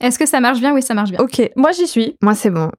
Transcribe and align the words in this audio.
Est-ce 0.00 0.16
que 0.16 0.26
ça 0.26 0.38
marche 0.38 0.60
bien? 0.60 0.72
Oui, 0.74 0.80
ça 0.82 0.94
marche 0.94 1.10
bien. 1.10 1.18
Ok, 1.18 1.42
moi 1.56 1.72
j'y 1.72 1.88
suis. 1.88 2.16
Moi, 2.22 2.36
c'est 2.36 2.50
bon. 2.50 2.70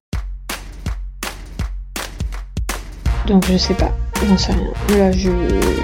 Donc 3.28 3.46
je 3.46 3.58
sais 3.58 3.74
pas, 3.74 3.92
j'en 4.26 4.38
sais 4.38 4.54
rien. 4.54 4.98
Là, 4.98 5.12
je, 5.12 5.30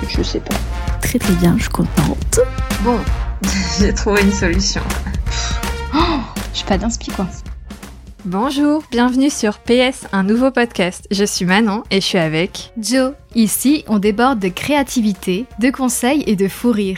je 0.08 0.24
sais 0.24 0.40
pas. 0.40 0.56
Très 1.02 1.20
très 1.20 1.34
bien, 1.34 1.56
je 1.58 1.64
suis 1.64 1.72
contente. 1.72 2.40
Bon, 2.84 2.98
j'ai 3.80 3.94
trouvé 3.94 4.22
une 4.22 4.32
solution. 4.32 4.82
Je 5.94 6.58
suis 6.60 6.66
pas 6.66 6.78
d'inspi, 6.78 7.12
quoi. 7.12 7.28
Bonjour, 8.24 8.82
bienvenue 8.90 9.30
sur 9.30 9.60
PS, 9.60 10.08
un 10.14 10.24
nouveau 10.24 10.52
podcast. 10.52 11.06
Je 11.12 11.26
suis 11.26 11.44
Manon 11.46 11.84
et 11.92 12.00
je 12.00 12.06
suis 12.06 12.18
avec 12.18 12.72
Joe. 12.80 13.12
Ici, 13.36 13.84
on 13.90 14.00
déborde 14.00 14.40
de 14.40 14.48
créativité, 14.48 15.46
de 15.60 15.70
conseils 15.70 16.24
et 16.28 16.38
de 16.38 16.48
fou 16.48 16.72
rire. 16.72 16.98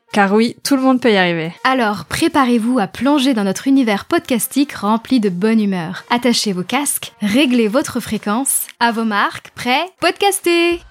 Car 0.11 0.33
oui, 0.33 0.57
tout 0.63 0.75
le 0.75 0.81
monde 0.81 0.99
peut 0.99 1.11
y 1.11 1.17
arriver. 1.17 1.53
alors 1.63 2.05
préparez-vous 2.05 2.79
à 2.79 2.87
plonger 2.87 3.33
dans 3.33 3.45
notre 3.45 3.67
univers 3.67 4.05
podcastique 4.05 4.73
rempli 4.73 5.19
de 5.19 5.29
bonne 5.29 5.61
humeur. 5.61 6.03
Attachez 6.09 6.51
vos 6.51 6.63
casques, 6.63 7.13
réglez 7.21 7.67
votre 7.67 7.99
fréquence. 7.99 8.67
À 8.79 8.91
vos 8.91 9.05
marques, 9.05 9.51
prêts? 9.55 9.85
Podcastez 10.01 10.81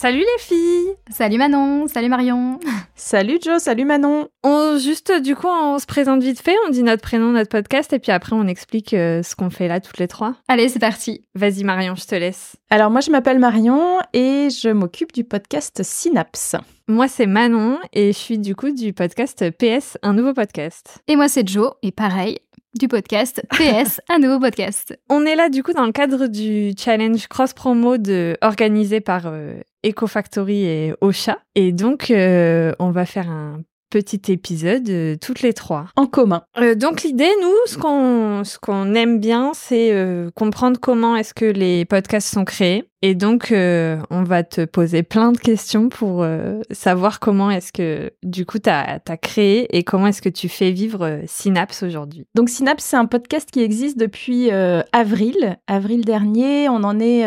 Salut 0.00 0.20
les 0.20 0.42
filles 0.42 0.94
Salut 1.10 1.36
Manon, 1.36 1.86
salut 1.86 2.08
Marion. 2.08 2.58
Salut 2.94 3.38
Joe, 3.38 3.62
salut 3.62 3.84
Manon. 3.84 4.28
On 4.42 4.78
juste 4.78 5.12
du 5.20 5.36
coup 5.36 5.46
on 5.46 5.78
se 5.78 5.84
présente 5.84 6.22
vite 6.22 6.40
fait, 6.40 6.56
on 6.66 6.70
dit 6.70 6.82
notre 6.82 7.02
prénom, 7.02 7.32
notre 7.32 7.50
podcast 7.50 7.92
et 7.92 7.98
puis 7.98 8.10
après 8.10 8.34
on 8.34 8.46
explique 8.46 8.94
euh, 8.94 9.22
ce 9.22 9.36
qu'on 9.36 9.50
fait 9.50 9.68
là 9.68 9.78
toutes 9.78 9.98
les 9.98 10.08
trois. 10.08 10.36
Allez, 10.48 10.70
c'est 10.70 10.78
parti. 10.78 11.26
Vas-y 11.34 11.64
Marion, 11.64 11.96
je 11.96 12.06
te 12.06 12.14
laisse. 12.14 12.56
Alors 12.70 12.90
moi 12.90 13.02
je 13.02 13.10
m'appelle 13.10 13.38
Marion 13.38 13.98
et 14.14 14.48
je 14.48 14.70
m'occupe 14.70 15.12
du 15.12 15.22
podcast 15.22 15.82
Synapse. 15.82 16.56
Moi 16.88 17.06
c'est 17.06 17.26
Manon 17.26 17.78
et 17.92 18.14
je 18.14 18.18
suis 18.18 18.38
du 18.38 18.56
coup 18.56 18.70
du 18.70 18.94
podcast 18.94 19.50
PS, 19.58 19.98
un 20.02 20.14
nouveau 20.14 20.32
podcast. 20.32 21.02
Et 21.08 21.16
moi 21.16 21.28
c'est 21.28 21.46
Joe, 21.46 21.72
et 21.82 21.92
pareil, 21.92 22.38
du 22.78 22.88
podcast 22.88 23.42
PS, 23.50 24.00
un 24.08 24.18
nouveau 24.18 24.38
podcast. 24.38 24.98
On 25.10 25.26
est 25.26 25.36
là 25.36 25.50
du 25.50 25.62
coup 25.62 25.74
dans 25.74 25.84
le 25.84 25.92
cadre 25.92 26.26
du 26.26 26.72
challenge 26.78 27.26
cross 27.28 27.52
promo 27.52 27.98
de 27.98 28.38
organisé 28.40 29.00
par 29.00 29.26
euh, 29.26 29.60
EcoFactory 29.84 30.64
et 30.64 30.94
Ocha 31.00 31.38
et 31.54 31.72
donc 31.72 32.10
euh, 32.10 32.72
on 32.78 32.90
va 32.90 33.06
faire 33.06 33.30
un 33.30 33.60
petit 33.90 34.32
épisode 34.32 34.88
euh, 34.88 35.16
toutes 35.20 35.42
les 35.42 35.52
trois. 35.52 35.86
En 35.96 36.06
commun. 36.06 36.42
Euh, 36.58 36.74
donc 36.74 37.02
l'idée, 37.02 37.30
nous, 37.42 37.54
ce 37.66 37.76
qu'on 37.76 38.44
ce 38.44 38.58
qu'on 38.58 38.94
aime 38.94 39.18
bien, 39.20 39.50
c'est 39.52 39.92
euh, 39.92 40.30
comprendre 40.34 40.78
comment 40.80 41.16
est-ce 41.16 41.34
que 41.34 41.44
les 41.44 41.84
podcasts 41.84 42.32
sont 42.32 42.44
créés. 42.44 42.84
Et 43.02 43.14
donc, 43.14 43.50
euh, 43.50 43.98
on 44.10 44.24
va 44.24 44.42
te 44.42 44.66
poser 44.66 45.02
plein 45.02 45.32
de 45.32 45.38
questions 45.38 45.88
pour 45.88 46.22
euh, 46.22 46.60
savoir 46.70 47.18
comment 47.18 47.50
est-ce 47.50 47.72
que, 47.72 48.12
du 48.22 48.44
coup, 48.44 48.58
tu 48.58 48.68
as, 48.68 49.00
créé 49.22 49.74
et 49.76 49.84
comment 49.84 50.08
est-ce 50.08 50.20
que 50.20 50.28
tu 50.28 50.50
fais 50.50 50.70
vivre 50.70 51.06
euh, 51.06 51.22
Synapse 51.26 51.82
aujourd'hui. 51.82 52.26
Donc 52.34 52.50
Synapse, 52.50 52.84
c'est 52.84 52.96
un 52.96 53.06
podcast 53.06 53.50
qui 53.50 53.60
existe 53.60 53.98
depuis 53.98 54.50
avril, 54.92 55.58
avril 55.66 56.04
dernier. 56.04 56.68
On 56.68 56.84
en 56.84 56.98
est, 57.00 57.22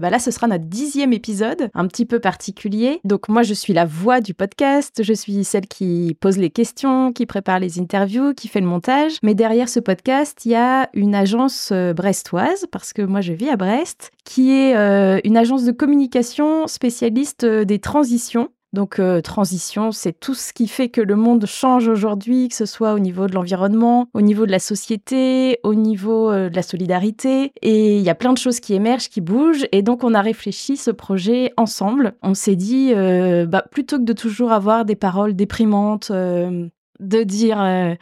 bah 0.00 0.10
là, 0.10 0.18
ce 0.18 0.30
sera 0.30 0.46
notre 0.46 0.64
dixième 0.64 1.12
épisode, 1.12 1.70
un 1.74 1.86
petit 1.86 2.04
peu 2.04 2.20
particulier. 2.20 3.00
Donc 3.04 3.28
moi, 3.28 3.42
je 3.42 3.54
suis 3.54 3.72
la 3.72 3.84
voix 3.84 4.20
du 4.20 4.34
podcast, 4.34 5.02
je 5.02 5.12
suis 5.12 5.44
celle 5.44 5.66
qui 5.66 6.16
pose 6.20 6.38
les 6.38 6.50
questions, 6.50 7.12
qui 7.12 7.26
prépare 7.26 7.60
les 7.60 7.78
interviews, 7.78 8.34
qui 8.34 8.48
fait 8.48 8.60
le 8.60 8.66
montage. 8.66 9.16
Mais 9.22 9.34
derrière 9.34 9.68
ce 9.68 9.80
podcast, 9.80 10.44
il 10.44 10.52
y 10.52 10.56
a 10.56 10.88
une 10.94 11.14
agence 11.14 11.72
brestoise, 11.72 12.66
parce 12.70 12.92
que 12.92 13.02
moi, 13.02 13.20
je 13.20 13.32
vis 13.32 13.48
à 13.48 13.56
Brest, 13.56 14.10
qui 14.24 14.52
est 14.52 14.74
une 15.24 15.36
agence 15.36 15.64
de 15.64 15.72
communication 15.72 16.66
spécialiste 16.66 17.44
euh, 17.44 17.64
des 17.64 17.78
transitions. 17.78 18.50
Donc, 18.74 18.98
euh, 18.98 19.22
transition, 19.22 19.92
c'est 19.92 20.12
tout 20.12 20.34
ce 20.34 20.52
qui 20.52 20.68
fait 20.68 20.90
que 20.90 21.00
le 21.00 21.16
monde 21.16 21.46
change 21.46 21.88
aujourd'hui, 21.88 22.48
que 22.48 22.54
ce 22.54 22.66
soit 22.66 22.92
au 22.92 22.98
niveau 22.98 23.26
de 23.26 23.32
l'environnement, 23.32 24.08
au 24.12 24.20
niveau 24.20 24.44
de 24.44 24.50
la 24.50 24.58
société, 24.58 25.58
au 25.62 25.74
niveau 25.74 26.30
euh, 26.30 26.50
de 26.50 26.56
la 26.56 26.62
solidarité. 26.62 27.52
Et 27.62 27.96
il 27.96 28.02
y 28.02 28.10
a 28.10 28.14
plein 28.14 28.34
de 28.34 28.38
choses 28.38 28.60
qui 28.60 28.74
émergent, 28.74 29.08
qui 29.08 29.22
bougent. 29.22 29.66
Et 29.72 29.80
donc, 29.80 30.04
on 30.04 30.12
a 30.12 30.20
réfléchi 30.20 30.76
ce 30.76 30.90
projet 30.90 31.52
ensemble. 31.56 32.14
On 32.22 32.34
s'est 32.34 32.56
dit, 32.56 32.92
euh, 32.94 33.46
bah, 33.46 33.64
plutôt 33.70 33.98
que 33.98 34.04
de 34.04 34.12
toujours 34.12 34.52
avoir 34.52 34.84
des 34.84 34.96
paroles 34.96 35.34
déprimantes, 35.34 36.10
euh, 36.10 36.68
de 37.00 37.22
dire 37.22 37.60
euh, 37.60 37.94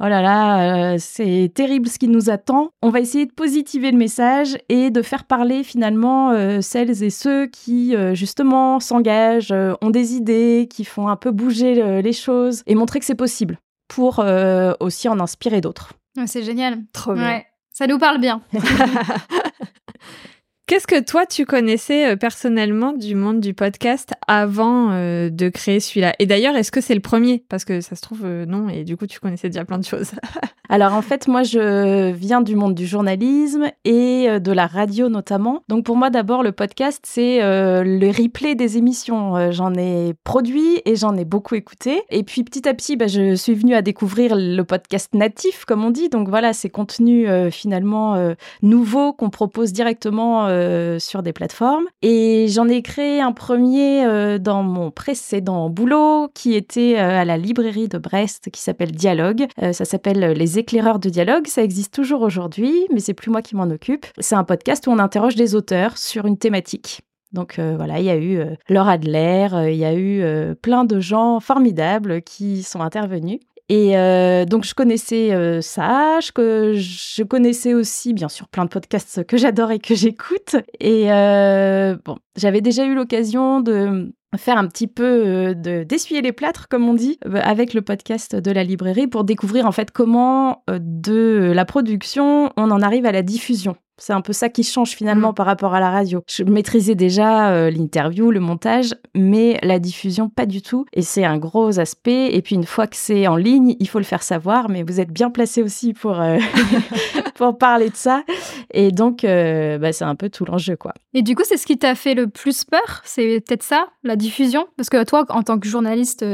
oh 0.00 0.04
là 0.04 0.22
là 0.22 0.92
euh, 0.92 0.96
c'est 0.98 1.50
terrible 1.54 1.88
ce 1.88 1.98
qui 1.98 2.08
nous 2.08 2.30
attend 2.30 2.70
on 2.82 2.90
va 2.90 3.00
essayer 3.00 3.26
de 3.26 3.32
positiver 3.32 3.90
le 3.90 3.98
message 3.98 4.56
et 4.68 4.90
de 4.90 5.02
faire 5.02 5.24
parler 5.24 5.64
finalement 5.64 6.30
euh, 6.30 6.60
celles 6.60 7.02
et 7.02 7.10
ceux 7.10 7.46
qui 7.46 7.94
euh, 7.96 8.14
justement 8.14 8.80
s'engagent 8.80 9.52
euh, 9.52 9.74
ont 9.82 9.90
des 9.90 10.14
idées 10.14 10.68
qui 10.70 10.84
font 10.84 11.08
un 11.08 11.16
peu 11.16 11.30
bouger 11.30 11.82
euh, 11.82 12.00
les 12.00 12.12
choses 12.12 12.62
et 12.66 12.74
montrer 12.74 12.98
que 13.00 13.04
c'est 13.04 13.14
possible 13.14 13.58
pour 13.88 14.20
euh, 14.20 14.72
aussi 14.80 15.08
en 15.08 15.20
inspirer 15.20 15.60
d'autres 15.60 15.92
C'est 16.26 16.42
génial. 16.42 16.78
Trop 16.92 17.14
bien. 17.14 17.24
Ouais, 17.24 17.46
ça 17.72 17.86
nous 17.86 17.98
parle 17.98 18.18
bien. 18.20 18.40
Qu'est-ce 20.66 20.86
que 20.86 20.98
toi, 20.98 21.26
tu 21.26 21.44
connaissais 21.44 22.12
euh, 22.12 22.16
personnellement 22.16 22.94
du 22.94 23.14
monde 23.14 23.38
du 23.38 23.52
podcast 23.52 24.14
avant 24.26 24.92
euh, 24.92 25.28
de 25.28 25.50
créer 25.50 25.78
celui-là? 25.78 26.14
Et 26.20 26.24
d'ailleurs, 26.24 26.56
est-ce 26.56 26.72
que 26.72 26.80
c'est 26.80 26.94
le 26.94 27.02
premier? 27.02 27.44
Parce 27.50 27.66
que 27.66 27.82
ça 27.82 27.96
se 27.96 28.00
trouve, 28.00 28.22
euh, 28.24 28.46
non, 28.46 28.70
et 28.70 28.82
du 28.82 28.96
coup, 28.96 29.06
tu 29.06 29.20
connaissais 29.20 29.50
déjà 29.50 29.66
plein 29.66 29.76
de 29.76 29.84
choses. 29.84 30.12
Alors 30.70 30.94
en 30.94 31.02
fait, 31.02 31.28
moi, 31.28 31.42
je 31.42 32.12
viens 32.12 32.40
du 32.40 32.56
monde 32.56 32.74
du 32.74 32.86
journalisme 32.86 33.66
et 33.84 34.40
de 34.40 34.52
la 34.52 34.66
radio 34.66 35.10
notamment. 35.10 35.60
Donc 35.68 35.84
pour 35.84 35.94
moi, 35.94 36.08
d'abord, 36.08 36.42
le 36.42 36.52
podcast, 36.52 37.02
c'est 37.04 37.40
le 37.42 38.06
replay 38.08 38.54
des 38.54 38.78
émissions. 38.78 39.52
J'en 39.52 39.74
ai 39.74 40.14
produit 40.24 40.80
et 40.86 40.96
j'en 40.96 41.14
ai 41.18 41.26
beaucoup 41.26 41.54
écouté. 41.54 42.02
Et 42.08 42.22
puis 42.22 42.44
petit 42.44 42.66
à 42.66 42.72
petit, 42.72 42.96
bah, 42.96 43.08
je 43.08 43.34
suis 43.34 43.52
venue 43.52 43.74
à 43.74 43.82
découvrir 43.82 44.36
le 44.36 44.62
podcast 44.62 45.14
natif, 45.14 45.66
comme 45.66 45.84
on 45.84 45.90
dit. 45.90 46.08
Donc 46.08 46.30
voilà, 46.30 46.54
ces 46.54 46.70
contenus 46.70 47.28
finalement 47.52 48.34
nouveaux 48.62 49.12
qu'on 49.12 49.28
propose 49.28 49.70
directement 49.70 50.48
euh, 50.54 50.98
sur 50.98 51.22
des 51.22 51.32
plateformes. 51.32 51.84
Et 52.02 52.46
j'en 52.48 52.68
ai 52.68 52.82
créé 52.82 53.20
un 53.20 53.32
premier 53.32 54.04
euh, 54.04 54.38
dans 54.38 54.62
mon 54.62 54.90
précédent 54.90 55.68
boulot 55.68 56.28
qui 56.34 56.54
était 56.54 56.94
euh, 56.96 57.20
à 57.20 57.24
la 57.24 57.36
librairie 57.36 57.88
de 57.88 57.98
Brest 57.98 58.50
qui 58.50 58.60
s'appelle 58.60 58.92
Dialogue. 58.92 59.46
Ça 59.72 59.84
s'appelle 59.84 60.20
Les 60.32 60.58
éclaireurs 60.58 60.98
de 60.98 61.08
dialogue. 61.08 61.46
Ça 61.46 61.62
existe 61.62 61.92
toujours 61.92 62.22
aujourd'hui, 62.22 62.86
mais 62.92 63.00
c'est 63.00 63.14
plus 63.14 63.30
moi 63.30 63.42
qui 63.42 63.56
m'en 63.56 63.64
occupe. 63.64 64.06
C'est 64.18 64.34
un 64.34 64.44
podcast 64.44 64.86
où 64.86 64.90
on 64.90 64.98
interroge 64.98 65.34
des 65.34 65.54
auteurs 65.54 65.98
sur 65.98 66.26
une 66.26 66.38
thématique. 66.38 67.00
Donc 67.32 67.58
voilà, 67.58 67.98
il 67.98 68.04
y 68.04 68.10
a 68.10 68.16
eu 68.16 68.40
Laura 68.68 68.92
Adler, 68.92 69.48
il 69.68 69.76
y 69.76 69.84
a 69.84 69.92
eu 69.92 70.54
plein 70.62 70.84
de 70.84 71.00
gens 71.00 71.40
formidables 71.40 72.22
qui 72.22 72.62
sont 72.62 72.80
intervenus. 72.80 73.40
Et 73.70 73.96
euh, 73.96 74.44
donc 74.44 74.64
je 74.64 74.74
connaissais 74.74 75.32
euh, 75.32 75.62
ça, 75.62 76.18
je, 76.20 77.22
connaissais 77.22 77.72
aussi 77.72 78.12
bien 78.12 78.28
sûr 78.28 78.46
plein 78.48 78.64
de 78.64 78.68
podcasts 78.68 79.24
que 79.24 79.38
j'adore 79.38 79.70
et 79.70 79.78
que 79.78 79.94
j'écoute. 79.94 80.56
Et 80.80 81.10
euh, 81.10 81.96
bon, 82.04 82.16
j'avais 82.36 82.60
déjà 82.60 82.84
eu 82.84 82.94
l'occasion 82.94 83.60
de 83.60 84.12
faire 84.36 84.58
un 84.58 84.66
petit 84.66 84.88
peu 84.88 85.54
de 85.54 85.84
d'essuyer 85.84 86.20
les 86.20 86.32
plâtres 86.32 86.68
comme 86.68 86.88
on 86.88 86.94
dit 86.94 87.18
avec 87.32 87.72
le 87.72 87.82
podcast 87.82 88.34
de 88.34 88.50
la 88.50 88.64
librairie 88.64 89.06
pour 89.06 89.24
découvrir 89.24 89.64
en 89.64 89.72
fait 89.72 89.92
comment 89.92 90.64
de 90.68 91.52
la 91.54 91.64
production 91.64 92.50
on 92.56 92.70
en 92.70 92.82
arrive 92.82 93.06
à 93.06 93.12
la 93.12 93.22
diffusion. 93.22 93.76
C'est 93.98 94.12
un 94.12 94.20
peu 94.20 94.32
ça 94.32 94.48
qui 94.48 94.64
change 94.64 94.90
finalement 94.90 95.30
Mm. 95.30 95.34
par 95.34 95.46
rapport 95.46 95.74
à 95.74 95.80
la 95.80 95.90
radio. 95.90 96.22
Je 96.28 96.42
maîtrisais 96.44 96.94
déjà 96.94 97.50
euh, 97.52 97.70
l'interview, 97.70 98.30
le 98.30 98.40
montage, 98.40 98.94
mais 99.14 99.58
la 99.62 99.78
diffusion 99.78 100.28
pas 100.28 100.46
du 100.46 100.62
tout. 100.62 100.84
Et 100.92 101.02
c'est 101.02 101.24
un 101.24 101.38
gros 101.38 101.78
aspect. 101.78 102.34
Et 102.34 102.42
puis 102.42 102.56
une 102.56 102.64
fois 102.66 102.86
que 102.86 102.96
c'est 102.96 103.26
en 103.26 103.36
ligne, 103.36 103.76
il 103.78 103.88
faut 103.88 103.98
le 103.98 104.04
faire 104.04 104.22
savoir. 104.22 104.68
Mais 104.68 104.82
vous 104.82 105.00
êtes 105.00 105.10
bien 105.12 105.30
placé 105.30 105.62
aussi 105.62 105.92
pour 105.94 106.20
euh, 106.20 106.38
pour 107.36 107.56
parler 107.58 107.88
de 107.90 107.96
ça. 107.96 108.24
Et 108.72 108.90
donc 108.90 109.24
euh, 109.24 109.78
bah, 109.78 109.92
c'est 109.92 110.04
un 110.04 110.14
peu 110.16 110.28
tout 110.28 110.44
l'enjeu 110.44 110.76
quoi. 110.76 110.92
Et 111.14 111.22
du 111.22 111.34
coup, 111.36 111.42
c'est 111.44 111.56
ce 111.56 111.66
qui 111.66 111.78
t'a 111.78 111.94
fait 111.94 112.14
le 112.14 112.26
plus 112.28 112.64
peur? 112.64 113.02
C'est 113.04 113.40
peut-être 113.46 113.62
ça, 113.62 113.86
la 114.02 114.16
diffusion? 114.16 114.66
Parce 114.76 114.90
que 114.90 115.04
toi, 115.04 115.24
en 115.28 115.42
tant 115.42 115.58
que 115.58 115.68
journaliste, 115.68 116.24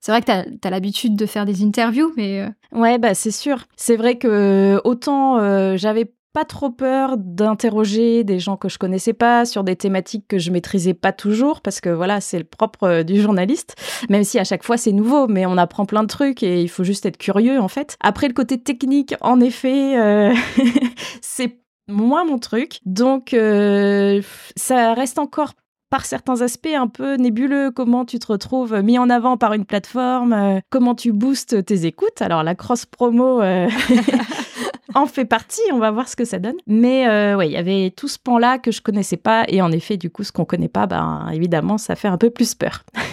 c'est 0.00 0.12
vrai 0.12 0.20
que 0.20 0.26
t'as 0.26 0.44
as, 0.64 0.70
l'habitude 0.70 1.16
de 1.16 1.26
faire 1.26 1.44
des 1.44 1.62
interviews, 1.62 2.12
mais 2.16 2.46
Ouais, 2.72 2.98
bah 2.98 3.12
c'est 3.14 3.30
sûr. 3.30 3.66
C'est 3.76 3.96
vrai 3.96 4.16
que 4.16 4.80
autant 4.84 5.76
j'avais 5.76 6.10
pas 6.32 6.44
trop 6.44 6.70
peur 6.70 7.16
d'interroger 7.18 8.24
des 8.24 8.38
gens 8.38 8.56
que 8.56 8.68
je 8.68 8.78
connaissais 8.78 9.12
pas 9.12 9.44
sur 9.44 9.64
des 9.64 9.76
thématiques 9.76 10.26
que 10.28 10.38
je 10.38 10.50
maîtrisais 10.50 10.94
pas 10.94 11.12
toujours 11.12 11.60
parce 11.60 11.80
que 11.80 11.90
voilà, 11.90 12.20
c'est 12.20 12.38
le 12.38 12.44
propre 12.44 12.84
euh, 12.84 13.02
du 13.02 13.20
journaliste, 13.20 13.76
même 14.08 14.24
si 14.24 14.38
à 14.38 14.44
chaque 14.44 14.64
fois 14.64 14.76
c'est 14.76 14.92
nouveau, 14.92 15.28
mais 15.28 15.44
on 15.44 15.58
apprend 15.58 15.84
plein 15.84 16.02
de 16.02 16.08
trucs 16.08 16.42
et 16.42 16.62
il 16.62 16.68
faut 16.68 16.84
juste 16.84 17.04
être 17.04 17.18
curieux 17.18 17.60
en 17.60 17.68
fait. 17.68 17.96
Après 18.00 18.28
le 18.28 18.34
côté 18.34 18.58
technique, 18.58 19.14
en 19.20 19.40
effet, 19.40 19.98
euh, 19.98 20.34
c'est 21.20 21.58
moins 21.88 22.24
mon 22.24 22.38
truc. 22.38 22.80
Donc, 22.86 23.34
euh, 23.34 24.22
ça 24.56 24.94
reste 24.94 25.18
encore 25.18 25.52
par 25.90 26.06
certains 26.06 26.40
aspects 26.40 26.74
un 26.74 26.88
peu 26.88 27.16
nébuleux, 27.16 27.70
comment 27.70 28.06
tu 28.06 28.18
te 28.18 28.32
retrouves 28.32 28.80
mis 28.80 28.98
en 28.98 29.10
avant 29.10 29.36
par 29.36 29.52
une 29.52 29.66
plateforme, 29.66 30.62
comment 30.70 30.94
tu 30.94 31.12
boostes 31.12 31.66
tes 31.66 31.84
écoutes? 31.84 32.22
Alors 32.22 32.42
la 32.42 32.54
cross 32.54 32.86
promo 32.86 33.42
en 34.94 35.06
fait 35.06 35.24
partie, 35.24 35.62
on 35.72 35.78
va 35.78 35.90
voir 35.90 36.08
ce 36.08 36.16
que 36.16 36.24
ça 36.24 36.38
donne. 36.38 36.56
Mais 36.66 37.08
euh, 37.08 37.36
ouais, 37.36 37.48
il 37.48 37.52
y 37.52 37.56
avait 37.56 37.92
tout 37.96 38.08
ce 38.08 38.18
pan-là 38.18 38.58
que 38.58 38.70
je 38.70 38.80
connaissais 38.80 39.16
pas 39.16 39.44
et 39.48 39.62
en 39.62 39.72
effet, 39.72 39.96
du 39.96 40.10
coup, 40.10 40.24
ce 40.24 40.32
qu'on 40.32 40.44
connaît 40.44 40.68
pas, 40.68 40.86
ben 40.86 41.28
évidemment, 41.32 41.78
ça 41.78 41.96
fait 41.96 42.08
un 42.08 42.18
peu 42.18 42.30
plus 42.30 42.54
peur. 42.54 42.84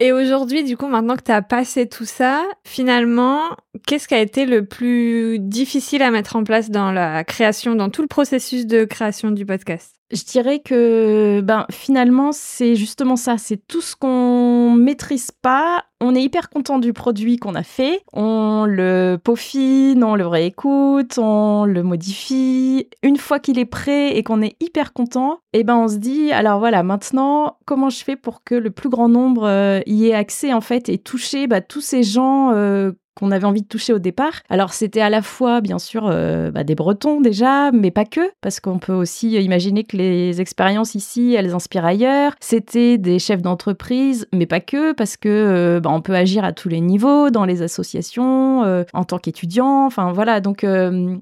Et 0.00 0.12
aujourd'hui, 0.12 0.64
du 0.64 0.76
coup, 0.76 0.88
maintenant 0.88 1.16
que 1.16 1.22
tu 1.22 1.30
as 1.30 1.40
passé 1.40 1.88
tout 1.88 2.04
ça, 2.04 2.42
finalement, 2.64 3.40
qu'est-ce 3.86 4.08
qui 4.08 4.14
a 4.14 4.20
été 4.20 4.44
le 4.44 4.66
plus 4.66 5.38
difficile 5.38 6.02
à 6.02 6.10
mettre 6.10 6.36
en 6.36 6.42
place 6.42 6.70
dans 6.70 6.90
la 6.90 7.22
création, 7.22 7.74
dans 7.76 7.90
tout 7.90 8.02
le 8.02 8.08
processus 8.08 8.66
de 8.66 8.84
création 8.84 9.30
du 9.30 9.46
podcast? 9.46 9.94
Je 10.10 10.24
dirais 10.24 10.60
que 10.60 11.40
ben 11.42 11.66
finalement 11.70 12.30
c'est 12.32 12.76
justement 12.76 13.16
ça, 13.16 13.38
c'est 13.38 13.56
tout 13.66 13.80
ce 13.80 13.96
qu'on 13.96 14.72
maîtrise 14.72 15.30
pas. 15.30 15.84
On 16.00 16.14
est 16.14 16.22
hyper 16.22 16.50
content 16.50 16.78
du 16.78 16.92
produit 16.92 17.38
qu'on 17.38 17.54
a 17.54 17.62
fait, 17.62 18.02
on 18.12 18.66
le 18.68 19.16
peaufine, 19.22 20.04
on 20.04 20.14
le 20.16 20.26
réécoute, 20.26 21.18
on 21.18 21.64
le 21.64 21.82
modifie. 21.82 22.88
Une 23.02 23.16
fois 23.16 23.38
qu'il 23.38 23.58
est 23.58 23.64
prêt 23.64 24.16
et 24.16 24.22
qu'on 24.22 24.42
est 24.42 24.56
hyper 24.60 24.92
content, 24.92 25.38
eh 25.54 25.64
ben 25.64 25.76
on 25.76 25.88
se 25.88 25.96
dit 25.96 26.30
alors 26.32 26.58
voilà 26.58 26.82
maintenant 26.82 27.58
comment 27.64 27.90
je 27.90 28.04
fais 28.04 28.16
pour 28.16 28.44
que 28.44 28.54
le 28.54 28.70
plus 28.70 28.90
grand 28.90 29.08
nombre 29.08 29.44
euh, 29.44 29.80
y 29.86 30.08
ait 30.08 30.14
accès 30.14 30.52
en 30.52 30.60
fait 30.60 30.88
et 30.88 30.98
toucher 30.98 31.46
bah, 31.46 31.60
tous 31.60 31.80
ces 31.80 32.02
gens 32.02 32.52
euh, 32.52 32.92
qu'on 33.14 33.30
avait 33.30 33.44
envie 33.44 33.62
de 33.62 33.68
toucher 33.68 33.92
au 33.92 33.98
départ. 33.98 34.42
Alors 34.48 34.72
c'était 34.72 35.00
à 35.00 35.10
la 35.10 35.22
fois 35.22 35.60
bien 35.60 35.78
sûr 35.78 36.06
euh, 36.06 36.50
bah, 36.50 36.64
des 36.64 36.74
Bretons 36.74 37.20
déjà, 37.20 37.70
mais 37.72 37.90
pas 37.90 38.04
que, 38.04 38.20
parce 38.40 38.60
qu'on 38.60 38.78
peut 38.78 38.92
aussi 38.92 39.32
imaginer 39.32 39.84
que 39.84 39.96
les 39.96 40.40
expériences 40.40 40.94
ici, 40.94 41.34
elles 41.34 41.54
inspirent 41.54 41.84
ailleurs. 41.84 42.34
C'était 42.40 42.98
des 42.98 43.18
chefs 43.18 43.42
d'entreprise, 43.42 44.26
mais 44.32 44.46
pas 44.46 44.60
que, 44.60 44.92
parce 44.92 45.16
que 45.16 45.28
euh, 45.28 45.80
bah, 45.80 45.90
on 45.92 46.00
peut 46.00 46.14
agir 46.14 46.44
à 46.44 46.52
tous 46.52 46.68
les 46.68 46.80
niveaux, 46.80 47.30
dans 47.30 47.44
les 47.44 47.62
associations, 47.62 48.64
euh, 48.64 48.84
en 48.92 49.04
tant 49.04 49.18
qu'étudiant, 49.18 49.86
enfin 49.86 50.12
voilà. 50.12 50.40
Donc 50.40 50.66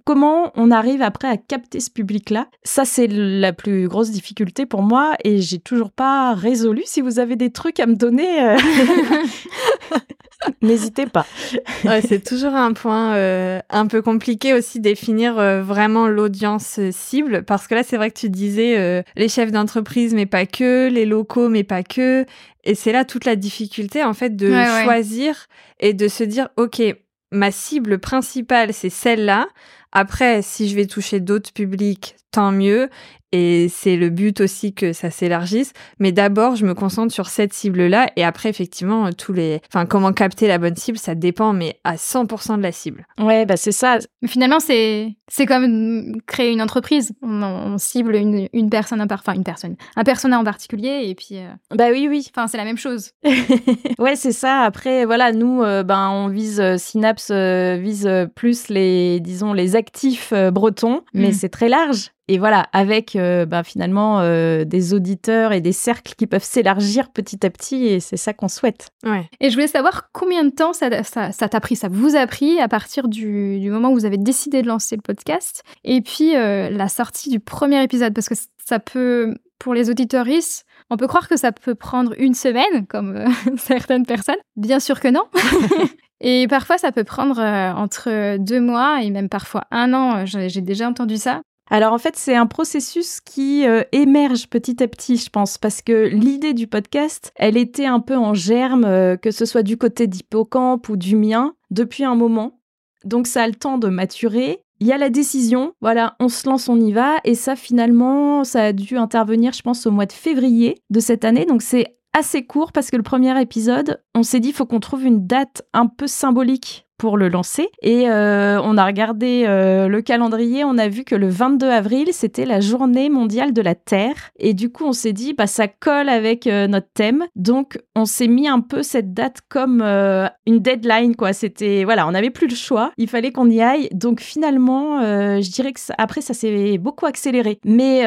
comment 0.05 0.53
on 0.57 0.71
arrive 0.71 1.03
après 1.03 1.29
à 1.29 1.37
capter 1.37 1.81
ce 1.81 1.91
public-là? 1.91 2.49
Ça 2.65 2.85
c'est 2.85 3.07
la 3.07 3.53
plus 3.53 3.89
grosse 3.89 4.11
difficulté 4.11 4.67
pour 4.67 4.83
moi, 4.83 5.15
et 5.25 5.39
j'ai 5.39 5.59
toujours 5.59 5.91
pas 5.91 6.35
résolu. 6.35 6.83
Si 6.85 7.01
vous 7.01 7.19
avez 7.19 7.37
des 7.37 7.51
trucs 7.51 7.81
à 7.81 7.87
me 7.87 7.97
donner. 7.97 8.57
N'hésitez 10.63 11.07
pas. 11.07 11.27
c'est 12.03 12.25
toujours 12.25 12.55
un 12.55 12.73
point 12.73 13.15
euh, 13.15 13.61
un 13.71 13.87
peu 13.87 14.03
compliqué 14.03 14.55
aussi 14.55 14.81
définir 14.81 15.39
euh, 15.39 15.63
vraiment 15.63 16.09
l'audience 16.09 16.79
euh, 16.79 16.91
cible 16.93 17.45
parce 17.45 17.67
que 17.67 17.75
là 17.75 17.83
c'est 17.83 17.97
vrai 17.97 18.11
que 18.11 18.19
tu 18.19 18.31
disais 18.31 19.05
les 19.17 19.29
chefs 19.29 19.53
d'entreprise 19.53 20.15
mais 20.15 20.27
pas 20.27 20.47
que, 20.47 20.89
les 20.89 21.07
locaux 21.07 21.49
mais 21.49 21.65
pas 21.65 21.83
que 21.83 22.25
et 22.65 22.75
c'est 22.75 22.93
là 22.93 23.05
toute 23.05 23.25
la 23.25 23.37
difficulté 23.37 24.05
en 24.05 24.15
fait 24.15 24.37
de 24.37 24.53
choisir 24.83 25.47
et 25.81 25.95
de 25.95 26.09
se 26.09 26.25
dire 26.25 26.49
OK, 26.57 26.83
ma 27.31 27.51
cible 27.51 27.99
principale 27.99 28.73
c'est 28.73 28.91
celle-là. 28.91 29.47
Après, 29.93 30.41
si 30.41 30.71
je 30.71 30.75
vais 30.75 30.87
toucher 30.87 31.21
d'autres 31.21 31.53
publics, 31.53 32.17
tant 32.31 32.51
mieux. 32.51 32.89
Et 33.33 33.69
c'est 33.71 33.97
le 33.97 34.11
but 34.11 34.41
aussi 34.43 34.75
que 34.75 34.93
ça 34.93 35.11
s'élargisse. 35.11 35.73
Mais 35.99 36.13
d'abord, 36.13 36.55
je 36.55 36.67
me 36.67 36.75
concentre 36.75 37.13
sur 37.13 37.29
cette 37.29 37.55
cible-là. 37.55 38.11
Et 38.17 38.25
après, 38.25 38.51
effectivement, 38.51 39.11
tous 39.13 39.33
les, 39.33 39.61
enfin, 39.69 39.87
comment 39.87 40.13
capter 40.13 40.47
la 40.47 40.59
bonne 40.59 40.77
cible, 40.77 40.99
ça 40.99 41.15
dépend, 41.15 41.55
mais 41.55 41.81
à 41.85 41.97
100% 41.97 42.59
de 42.59 42.63
la 42.63 42.73
cible. 42.73 43.07
Ouais, 43.19 43.47
bah, 43.47 43.57
c'est 43.57 43.73
ça. 43.73 43.99
Mais 44.21 44.29
finalement, 44.29 44.61
c'est, 44.61 45.17
c'est 45.29 45.47
comme 45.47 46.21
créer 46.27 46.53
une 46.53 46.61
entreprise. 46.61 47.13
On, 47.23 47.79
cible 47.79 48.17
une, 48.17 48.49
une 48.53 48.69
personne, 48.69 49.05
enfin, 49.11 49.33
une 49.33 49.45
personne, 49.45 49.77
un 49.97 50.05
personnage 50.05 50.41
en 50.41 50.45
particulier. 50.45 51.05
Et 51.07 51.15
puis. 51.15 51.39
Euh, 51.39 51.49
bah 51.75 51.87
oui, 51.91 52.09
oui. 52.11 52.27
Enfin, 52.35 52.49
c'est 52.49 52.59
la 52.59 52.65
même 52.65 52.77
chose. 52.77 53.13
ouais, 53.99 54.15
c'est 54.15 54.33
ça. 54.33 54.61
Après, 54.61 55.07
voilà, 55.07 55.33
nous, 55.33 55.63
euh, 55.63 55.83
ben, 55.83 56.11
on 56.11 56.29
vise, 56.29 56.61
euh, 56.61 56.77
Synapse 56.77 57.31
vise 57.31 58.09
plus 58.35 58.69
les, 58.69 59.21
disons, 59.21 59.55
les 59.55 59.75
actifs 59.75 60.35
bretons, 60.53 61.03
mais 61.15 61.31
mm. 61.31 61.33
c'est 61.33 61.49
très 61.49 61.71
large. 61.71 62.11
Et 62.29 62.39
voilà, 62.39 62.69
avec 62.73 63.17
euh, 63.17 63.47
bah, 63.47 63.65
finalement 63.65 64.21
euh, 64.21 64.65
des 64.65 64.95
auditeurs 64.95 65.53
et 65.53 65.61
des 65.61 65.73
cercles 65.73 66.15
qui 66.17 66.29
peuvent 66.29 66.45
s'élargir 66.45 67.11
petit 67.11 67.45
à 67.45 67.51
petit, 67.51 67.87
et 67.87 68.01
c'est 68.01 68.17
ça 68.17 68.33
qu'on 68.33 68.49
souhaite. 68.49 68.91
Ouais. 69.05 69.29
Et 69.41 69.51
je 69.51 69.55
voulais 69.55 69.67
savoir 69.67 70.11
combien 70.13 70.45
de 70.45 70.51
temps 70.51 70.73
ça, 70.73 70.89
t'a 70.89 71.61
pris, 71.61 71.75
ça 71.75 71.89
vous 71.89 72.15
a 72.15 72.27
pris 72.29 72.61
à 72.61 72.69
partir 72.69 73.09
du, 73.09 73.69
moment 73.71 73.91
où 73.91 73.95
vous 73.95 74.05
avez 74.05 74.19
décidé 74.19 74.63
de 74.63 74.69
lancer 74.69 74.95
le 74.95 75.03
podcast, 75.03 75.65
et 75.83 76.01
puis 76.01 76.37
euh, 76.37 76.71
la 76.71 76.89
sortie 76.89 77.29
du 77.29 77.41
premier 77.41 77.83
épisode, 77.83 78.15
parce 78.15 78.29
que 78.29 78.37
ça 78.65 78.79
peut, 78.79 79.35
pour 79.59 79.75
les 79.75 79.91
auditeuristes, 79.91 80.65
on 80.91 80.97
peut 80.97 81.09
croire 81.09 81.29
que 81.29 81.37
ça 81.37 81.51
peut 81.51 81.75
prendre 81.75 82.15
une 82.19 82.35
semaine, 82.35 82.87
comme 82.89 83.25
certaines 83.57 84.07
personnes. 84.07 84.37
Bien 84.55 84.79
sûr 84.79 85.01
que 85.01 85.09
non. 85.09 85.25
Et 86.25 86.47
parfois, 86.47 86.79
ça 86.79 86.93
peut 86.93 87.03
prendre 87.03 87.41
entre 87.41 88.37
deux 88.37 88.61
mois 88.61 89.03
et 89.03 89.11
même 89.11 89.29
parfois 89.29 89.65
un 89.73 89.93
an. 89.93 90.25
J'ai 90.25 90.61
déjà 90.61 90.89
entendu 90.89 91.17
ça. 91.17 91.43
Alors 91.71 91.93
en 91.93 91.99
fait, 91.99 92.17
c'est 92.17 92.35
un 92.35 92.47
processus 92.47 93.21
qui 93.21 93.67
euh, 93.67 93.83
émerge 93.93 94.49
petit 94.49 94.83
à 94.83 94.89
petit, 94.89 95.17
je 95.17 95.31
pense, 95.31 95.59
parce 95.59 95.81
que 95.81 96.09
l'idée 96.09 96.55
du 96.55 96.67
podcast, 96.67 97.33
elle 97.37 97.57
était 97.57 97.87
un 97.87 98.01
peu 98.01 98.17
en 98.17 98.35
germe, 98.35 98.85
euh, 98.85 99.17
que 99.17 99.31
ce 99.31 99.45
soit 99.45 99.63
du 99.63 99.77
côté 99.77 100.07
d'Hippocampe 100.07 100.89
ou 100.89 100.97
du 100.97 101.17
mien, 101.17 101.55
depuis 101.71 102.05
un 102.05 102.15
moment. 102.15 102.61
Donc 103.05 103.27
ça 103.27 103.43
a 103.43 103.47
le 103.47 103.55
temps 103.55 103.79
de 103.79 103.89
maturer. 103.89 104.61
Il 104.81 104.87
y 104.87 104.93
a 104.93 104.99
la 104.99 105.11
décision, 105.11 105.75
voilà, 105.81 106.17
on 106.19 106.29
se 106.29 106.49
lance, 106.49 106.69
on 106.69 106.81
y 106.81 106.93
va. 106.93 107.17
Et 107.25 107.35
ça, 107.35 107.55
finalement, 107.55 108.43
ça 108.45 108.65
a 108.65 108.73
dû 108.73 108.97
intervenir, 108.97 109.53
je 109.53 109.63
pense, 109.63 109.87
au 109.87 109.93
mois 109.93 110.07
de 110.07 110.13
février 110.13 110.83
de 110.91 111.01
cette 111.01 111.25
année. 111.25 111.47
Donc 111.47 111.63
c'est 111.63 111.97
assez 112.13 112.45
court 112.45 112.73
parce 112.73 112.91
que 112.91 112.97
le 112.97 113.03
premier 113.03 113.41
épisode, 113.41 114.03
on 114.15 114.23
s'est 114.23 114.41
dit, 114.41 114.53
faut 114.53 114.67
qu'on 114.67 114.81
trouve 114.81 115.05
une 115.05 115.27
date 115.27 115.63
un 115.73 115.87
peu 115.87 116.07
symbolique 116.07 116.87
pour 117.03 117.19
le 117.19 117.29
lancer. 117.29 117.69
Et 117.83 118.09
euh, 118.09 118.61
on 118.63 118.79
a 118.79 118.87
regardé 118.87 119.43
euh, 119.49 119.89
le 119.89 120.03
calendrier, 120.03 120.63
on 120.63 120.79
a 120.79 120.87
vu 120.87 121.03
que 121.03 121.17
le 121.17 121.29
22 121.29 121.69
avril, 121.69 122.11
c'était 122.13 122.45
la 122.45 122.61
journée 122.61 123.11
mondiale 123.11 123.53
de 123.53 123.61
la 123.61 123.75
Terre. 123.75 124.31
Et 124.39 124.55
du 124.55 124.71
coup, 124.71 124.85
on 124.85 124.93
s'est 124.93 125.13
dit, 125.13 125.35
bah, 125.35 125.49
ça 125.49 125.67
colle 125.67 126.09
avec 126.09 126.47
euh, 126.47 126.69
notre 126.69 126.87
thème. 126.95 127.25
Donc, 127.35 127.77
on 127.97 128.05
s'est 128.05 128.29
mis 128.29 128.47
un 128.47 128.61
peu 128.61 128.85
cette 128.85 129.13
date 129.13 129.41
comme 129.49 129.83
une 129.83 130.61
deadline, 130.61 131.17
quoi. 131.17 131.33
C'était, 131.33 131.83
voilà, 131.83 132.07
on 132.07 132.13
n'avait 132.13 132.31
plus 132.31 132.47
le 132.47 132.55
choix. 132.55 132.93
Il 132.99 133.09
fallait 133.09 133.33
qu'on 133.33 133.51
y 133.51 133.61
aille. 133.61 133.89
Donc, 133.91 134.21
finalement, 134.21 135.01
je 135.03 135.51
dirais 135.51 135.73
que 135.73 135.81
après, 135.99 136.21
ça 136.21 136.35
s'est 136.35 136.79
beaucoup 136.79 137.07
accéléré. 137.07 137.59
Mais 137.65 138.05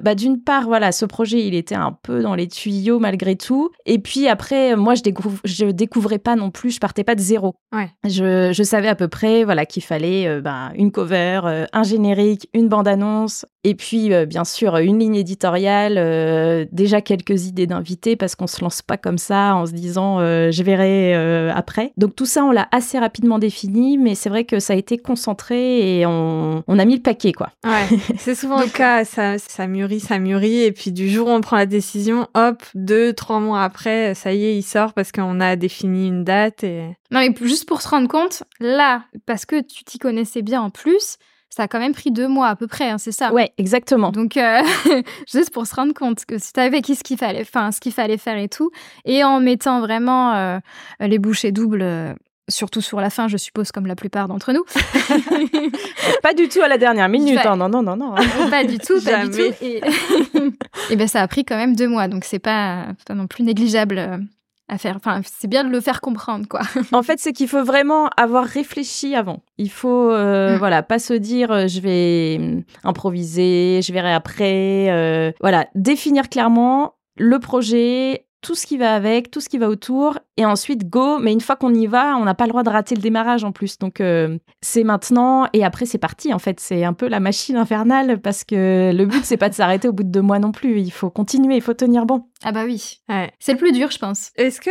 bah, 0.00 0.14
d'une 0.14 0.40
part, 0.40 0.66
voilà, 0.66 0.92
ce 0.92 1.04
projet, 1.04 1.44
il 1.44 1.56
était 1.56 1.74
un 1.74 1.98
peu 2.00 2.22
dans 2.22 2.36
les 2.36 2.46
tuyaux 2.46 3.00
malgré 3.00 3.34
tout. 3.34 3.70
Et 3.86 3.98
puis 3.98 4.28
après, 4.28 4.76
moi, 4.76 4.94
je, 4.94 5.02
découvre, 5.02 5.40
je 5.44 5.66
découvrais 5.66 6.20
pas 6.20 6.36
non 6.36 6.52
plus, 6.52 6.70
je 6.70 6.78
partais 6.78 7.02
pas 7.02 7.16
de 7.16 7.20
zéro. 7.20 7.56
Ouais. 7.72 7.90
Je 8.04 8.35
je, 8.52 8.62
savais 8.62 8.88
à 8.88 8.94
peu 8.94 9.08
près 9.08 9.44
voilà 9.44 9.66
qu'il 9.66 9.82
fallait 9.82 10.26
euh, 10.26 10.40
ben, 10.40 10.72
une 10.74 10.90
cover, 10.92 11.40
euh, 11.44 11.66
un 11.72 11.82
générique, 11.82 12.48
une 12.54 12.68
bande-annonce, 12.68 13.46
et 13.64 13.74
puis 13.74 14.12
euh, 14.12 14.26
bien 14.26 14.44
sûr 14.44 14.76
une 14.76 14.98
ligne 14.98 15.16
éditoriale, 15.16 16.66
déjà 16.72 17.00
quelques 17.00 17.46
idées 17.46 17.66
d'invités 17.66 18.16
parce 18.16 18.34
qu'on 18.34 18.46
se 18.46 18.60
lance 18.60 18.82
pas 18.82 18.96
comme 18.96 19.18
ça 19.18 19.54
en 19.54 19.66
se 19.66 19.72
disant 19.72 20.18
je 20.20 20.62
verrai 20.62 21.14
après. 21.50 21.92
Donc 21.96 22.14
tout 22.14 22.26
ça 22.26 22.44
on 22.44 22.50
l'a 22.50 22.68
assez 22.72 22.98
rapidement 22.98 23.38
défini, 23.38 23.98
mais 23.98 24.14
c'est 24.14 24.28
vrai 24.28 24.44
que 24.44 24.60
ça 24.60 24.72
a 24.72 24.76
été 24.76 24.98
concentré 24.98 25.98
et 25.98 26.06
on, 26.06 26.62
a 26.68 26.84
mis 26.84 26.96
le 26.96 27.02
paquet 27.02 27.32
quoi. 27.32 27.50
Ouais, 27.64 27.98
c'est 28.18 28.34
souvent 28.34 28.60
le 28.60 28.68
cas, 28.68 29.04
ça, 29.04 29.38
ça 29.38 29.66
mûrit, 29.66 30.00
ça 30.00 30.18
mûrit, 30.18 30.62
et 30.62 30.72
puis 30.72 30.92
du 30.92 31.08
jour 31.08 31.28
où 31.28 31.30
on 31.30 31.40
prend 31.40 31.56
la 31.56 31.66
décision, 31.66 32.28
hop, 32.34 32.62
deux, 32.74 33.12
trois 33.12 33.40
mois 33.40 33.62
après, 33.62 34.14
ça 34.14 34.32
y 34.32 34.44
est, 34.44 34.56
il 34.56 34.62
sort 34.62 34.92
parce 34.92 35.12
qu'on 35.12 35.40
a 35.40 35.56
défini 35.56 36.08
une 36.08 36.24
date 36.24 36.64
et. 36.64 36.96
Non 37.10 37.20
mais 37.20 37.32
juste 37.46 37.66
pour 37.66 37.82
se 37.82 37.88
rendre 37.88 38.08
compte 38.08 38.25
là, 38.60 39.04
parce 39.26 39.46
que 39.46 39.60
tu 39.60 39.84
t'y 39.84 39.98
connaissais 39.98 40.42
bien 40.42 40.62
en 40.62 40.70
plus, 40.70 41.18
ça 41.56 41.64
a 41.64 41.68
quand 41.68 41.78
même 41.78 41.94
pris 41.94 42.10
deux 42.10 42.28
mois 42.28 42.48
à 42.48 42.56
peu 42.56 42.66
près, 42.66 42.90
hein, 42.90 42.98
c'est 42.98 43.12
ça? 43.12 43.32
Ouais, 43.32 43.52
exactement. 43.56 44.12
Donc, 44.12 44.36
euh, 44.36 44.60
juste 45.32 45.50
pour 45.50 45.66
se 45.66 45.74
rendre 45.74 45.94
compte 45.94 46.24
que 46.26 46.38
si 46.38 46.52
tu 46.52 46.60
avais 46.60 46.82
ce 46.82 47.02
qu'il 47.02 47.16
fallait, 47.16 47.40
enfin, 47.40 47.72
ce 47.72 47.80
qu'il 47.80 47.92
fallait 47.92 48.18
faire 48.18 48.36
et 48.36 48.48
tout, 48.48 48.70
et 49.04 49.24
en 49.24 49.40
mettant 49.40 49.80
vraiment 49.80 50.34
euh, 50.34 50.58
les 51.00 51.18
bouchées 51.18 51.52
doubles. 51.52 51.82
Euh, 51.82 52.14
surtout 52.48 52.80
sur 52.80 53.00
la 53.00 53.10
fin, 53.10 53.26
je 53.26 53.36
suppose, 53.36 53.72
comme 53.72 53.88
la 53.88 53.96
plupart 53.96 54.28
d'entre 54.28 54.52
nous. 54.52 54.64
pas 56.22 56.32
du 56.32 56.48
tout 56.48 56.60
à 56.60 56.68
la 56.68 56.78
dernière 56.78 57.08
minute. 57.08 57.40
Hein, 57.44 57.56
non, 57.56 57.68
non, 57.68 57.82
non, 57.82 57.96
non. 57.96 58.14
pas 58.50 58.62
du 58.62 58.78
tout, 58.78 59.02
pas 59.02 59.26
du 59.26 59.36
tout. 59.36 59.54
Et, 59.60 59.80
et 60.90 60.94
ben, 60.94 61.08
ça 61.08 61.22
a 61.22 61.26
pris 61.26 61.44
quand 61.44 61.56
même 61.56 61.74
deux 61.74 61.88
mois, 61.88 62.06
donc 62.06 62.24
c'est 62.24 62.38
pas, 62.38 62.86
pas 63.04 63.14
non 63.14 63.26
plus 63.26 63.42
négligeable 63.42 64.20
à 64.68 64.78
faire. 64.78 64.96
Enfin, 64.96 65.20
c'est 65.24 65.48
bien 65.48 65.64
de 65.64 65.70
le 65.70 65.80
faire 65.80 66.00
comprendre, 66.00 66.46
quoi. 66.48 66.60
en 66.92 67.02
fait, 67.02 67.18
c'est 67.20 67.32
qu'il 67.32 67.48
faut 67.48 67.64
vraiment 67.64 68.08
avoir 68.16 68.44
réfléchi 68.44 69.14
avant. 69.14 69.42
Il 69.58 69.70
faut, 69.70 70.10
euh, 70.10 70.54
mm. 70.54 70.58
voilà, 70.58 70.82
pas 70.82 70.98
se 70.98 71.14
dire 71.14 71.52
euh, 71.52 71.66
je 71.66 71.80
vais 71.80 72.38
mm, 72.38 72.64
improviser, 72.84 73.80
je 73.82 73.92
verrai 73.92 74.12
après. 74.12 74.90
Euh, 74.90 75.32
voilà, 75.40 75.66
définir 75.74 76.28
clairement 76.28 76.94
le 77.18 77.38
projet, 77.38 78.26
tout 78.46 78.54
ce 78.54 78.66
qui 78.66 78.76
va 78.76 78.94
avec, 78.94 79.30
tout 79.32 79.40
ce 79.40 79.48
qui 79.48 79.58
va 79.58 79.68
autour, 79.68 80.18
et 80.36 80.44
ensuite 80.44 80.88
go. 80.88 81.18
Mais 81.18 81.32
une 81.32 81.40
fois 81.40 81.56
qu'on 81.56 81.74
y 81.74 81.86
va, 81.86 82.16
on 82.16 82.24
n'a 82.24 82.34
pas 82.34 82.44
le 82.44 82.50
droit 82.50 82.62
de 82.62 82.70
rater 82.70 82.94
le 82.94 83.00
démarrage 83.00 83.42
en 83.42 83.50
plus. 83.50 83.78
Donc 83.78 84.00
euh, 84.00 84.38
c'est 84.60 84.84
maintenant, 84.84 85.48
et 85.52 85.64
après 85.64 85.86
c'est 85.86 85.98
parti. 85.98 86.32
En 86.32 86.38
fait, 86.38 86.60
c'est 86.60 86.84
un 86.84 86.92
peu 86.92 87.08
la 87.08 87.18
machine 87.18 87.56
infernale 87.56 88.20
parce 88.20 88.44
que 88.44 88.92
le 88.94 89.04
but 89.06 89.24
c'est 89.24 89.36
pas 89.36 89.48
de 89.48 89.54
s'arrêter 89.54 89.88
au 89.88 89.92
bout 89.92 90.04
de 90.04 90.10
deux 90.10 90.22
mois 90.22 90.38
non 90.38 90.52
plus. 90.52 90.80
Il 90.80 90.92
faut 90.92 91.10
continuer, 91.10 91.56
il 91.56 91.62
faut 91.62 91.74
tenir 91.74 92.06
bon. 92.06 92.26
Ah 92.44 92.52
bah 92.52 92.64
oui. 92.66 93.00
Ouais. 93.08 93.30
C'est 93.38 93.52
le 93.52 93.58
plus 93.58 93.72
dur, 93.72 93.90
je 93.90 93.98
pense. 93.98 94.30
Est-ce 94.36 94.60
que 94.60 94.68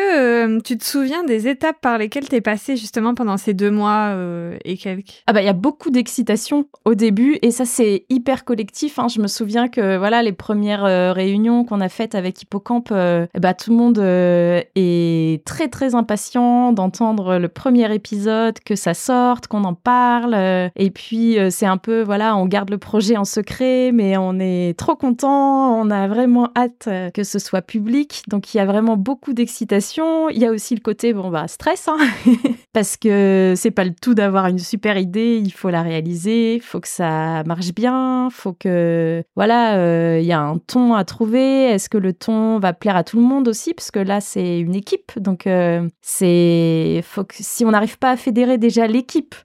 euh, 0.55 0.59
tu 0.63 0.77
te 0.77 0.83
souviens 0.85 1.23
des 1.23 1.47
étapes 1.47 1.81
par 1.81 1.97
lesquelles 1.97 2.29
t'es 2.29 2.39
passé 2.39 2.77
justement 2.77 3.15
pendant 3.15 3.37
ces 3.37 3.55
deux 3.55 3.71
mois 3.71 4.09
euh, 4.13 4.55
et 4.63 4.77
quelques? 4.77 5.23
Ah 5.25 5.33
bah 5.33 5.41
il 5.41 5.45
y 5.45 5.49
a 5.49 5.53
beaucoup 5.53 5.89
d'excitation 5.89 6.67
au 6.85 6.93
début 6.93 7.39
et 7.41 7.49
ça 7.49 7.65
c'est 7.65 8.05
hyper 8.09 8.45
collectif. 8.45 8.99
hein. 8.99 9.07
Je 9.07 9.19
me 9.19 9.25
souviens 9.27 9.67
que 9.67 9.97
voilà 9.97 10.21
les 10.21 10.31
premières 10.31 10.85
euh, 10.85 11.11
réunions 11.11 11.65
qu'on 11.65 11.81
a 11.81 11.89
faites 11.89 12.13
avec 12.13 12.39
Hippocampe, 12.43 12.89
euh, 12.91 13.25
bah 13.39 13.55
tout 13.55 13.71
le 13.71 13.77
monde 13.77 13.97
euh, 13.97 14.61
est 14.75 15.43
très 15.45 15.67
très 15.67 15.95
impatient 15.95 16.71
d'entendre 16.71 17.39
le 17.39 17.47
premier 17.47 17.91
épisode, 17.93 18.59
que 18.59 18.75
ça 18.75 18.93
sorte, 18.93 19.47
qu'on 19.47 19.63
en 19.63 19.73
parle. 19.73 20.35
euh, 20.35 20.69
et 20.75 20.91
puis 20.91 21.39
euh, 21.39 21.49
c'est 21.49 21.65
un 21.65 21.77
peu 21.77 22.03
voilà 22.03 22.37
on 22.37 22.45
garde 22.45 22.69
le 22.69 22.77
projet 22.77 23.17
en 23.17 23.25
secret, 23.25 23.89
mais 23.91 24.17
on 24.17 24.39
est 24.39 24.77
trop 24.77 24.95
content, 24.95 25.79
on 25.81 25.89
a 25.89 26.07
vraiment 26.07 26.51
hâte 26.55 26.85
euh, 26.87 27.09
que 27.09 27.23
ce 27.23 27.39
soit 27.39 27.54
public. 27.61 28.23
Donc 28.27 28.53
il 28.53 28.57
y 28.57 28.59
a 28.59 28.65
vraiment 28.65 28.97
beaucoup 28.97 29.33
d'excitation. 29.33 30.29
Il 30.29 30.37
y 30.37 30.45
a 30.45 30.51
aussi 30.51 30.75
le 30.75 30.81
côté 30.81 31.13
bon 31.13 31.29
bah 31.29 31.47
stress. 31.47 31.87
hein. 31.87 31.97
parce 32.75 32.97
que 32.97 33.53
c'est 33.55 33.71
pas 33.71 33.85
le 33.85 33.93
tout 33.93 34.13
d'avoir 34.13 34.47
une 34.47 34.59
super 34.59 34.97
idée, 34.97 35.41
il 35.41 35.51
faut 35.51 35.69
la 35.69 35.81
réaliser, 35.81 36.55
il 36.55 36.61
faut 36.61 36.81
que 36.81 36.89
ça 36.89 37.41
marche 37.45 37.73
bien, 37.73 38.27
faut 38.31 38.51
que 38.51 39.23
voilà, 39.35 39.77
euh, 39.77 40.19
il 40.19 40.25
y 40.25 40.33
a 40.33 40.41
un 40.41 40.57
ton 40.57 40.93
à 40.93 41.05
trouver. 41.05 41.65
Est-ce 41.69 41.87
que 41.87 41.97
le 41.97 42.11
ton 42.11 42.59
va 42.59 42.73
plaire 42.73 42.97
à 42.97 43.05
tout 43.05 43.17
le 43.17 43.23
monde 43.23 43.47
aussi? 43.47 43.73
Parce 43.73 43.91
que 43.91 43.99
là 43.99 44.19
c'est 44.19 44.59
une 44.59 44.75
équipe, 44.75 45.13
donc 45.17 45.47
euh, 45.47 45.87
c'est 46.01 47.01
faut 47.05 47.23
que 47.23 47.35
si 47.39 47.63
on 47.63 47.71
n'arrive 47.71 47.97
pas 47.97 48.11
à 48.11 48.17
fédérer 48.17 48.57
déjà 48.57 48.87
l'équipe, 48.87 49.35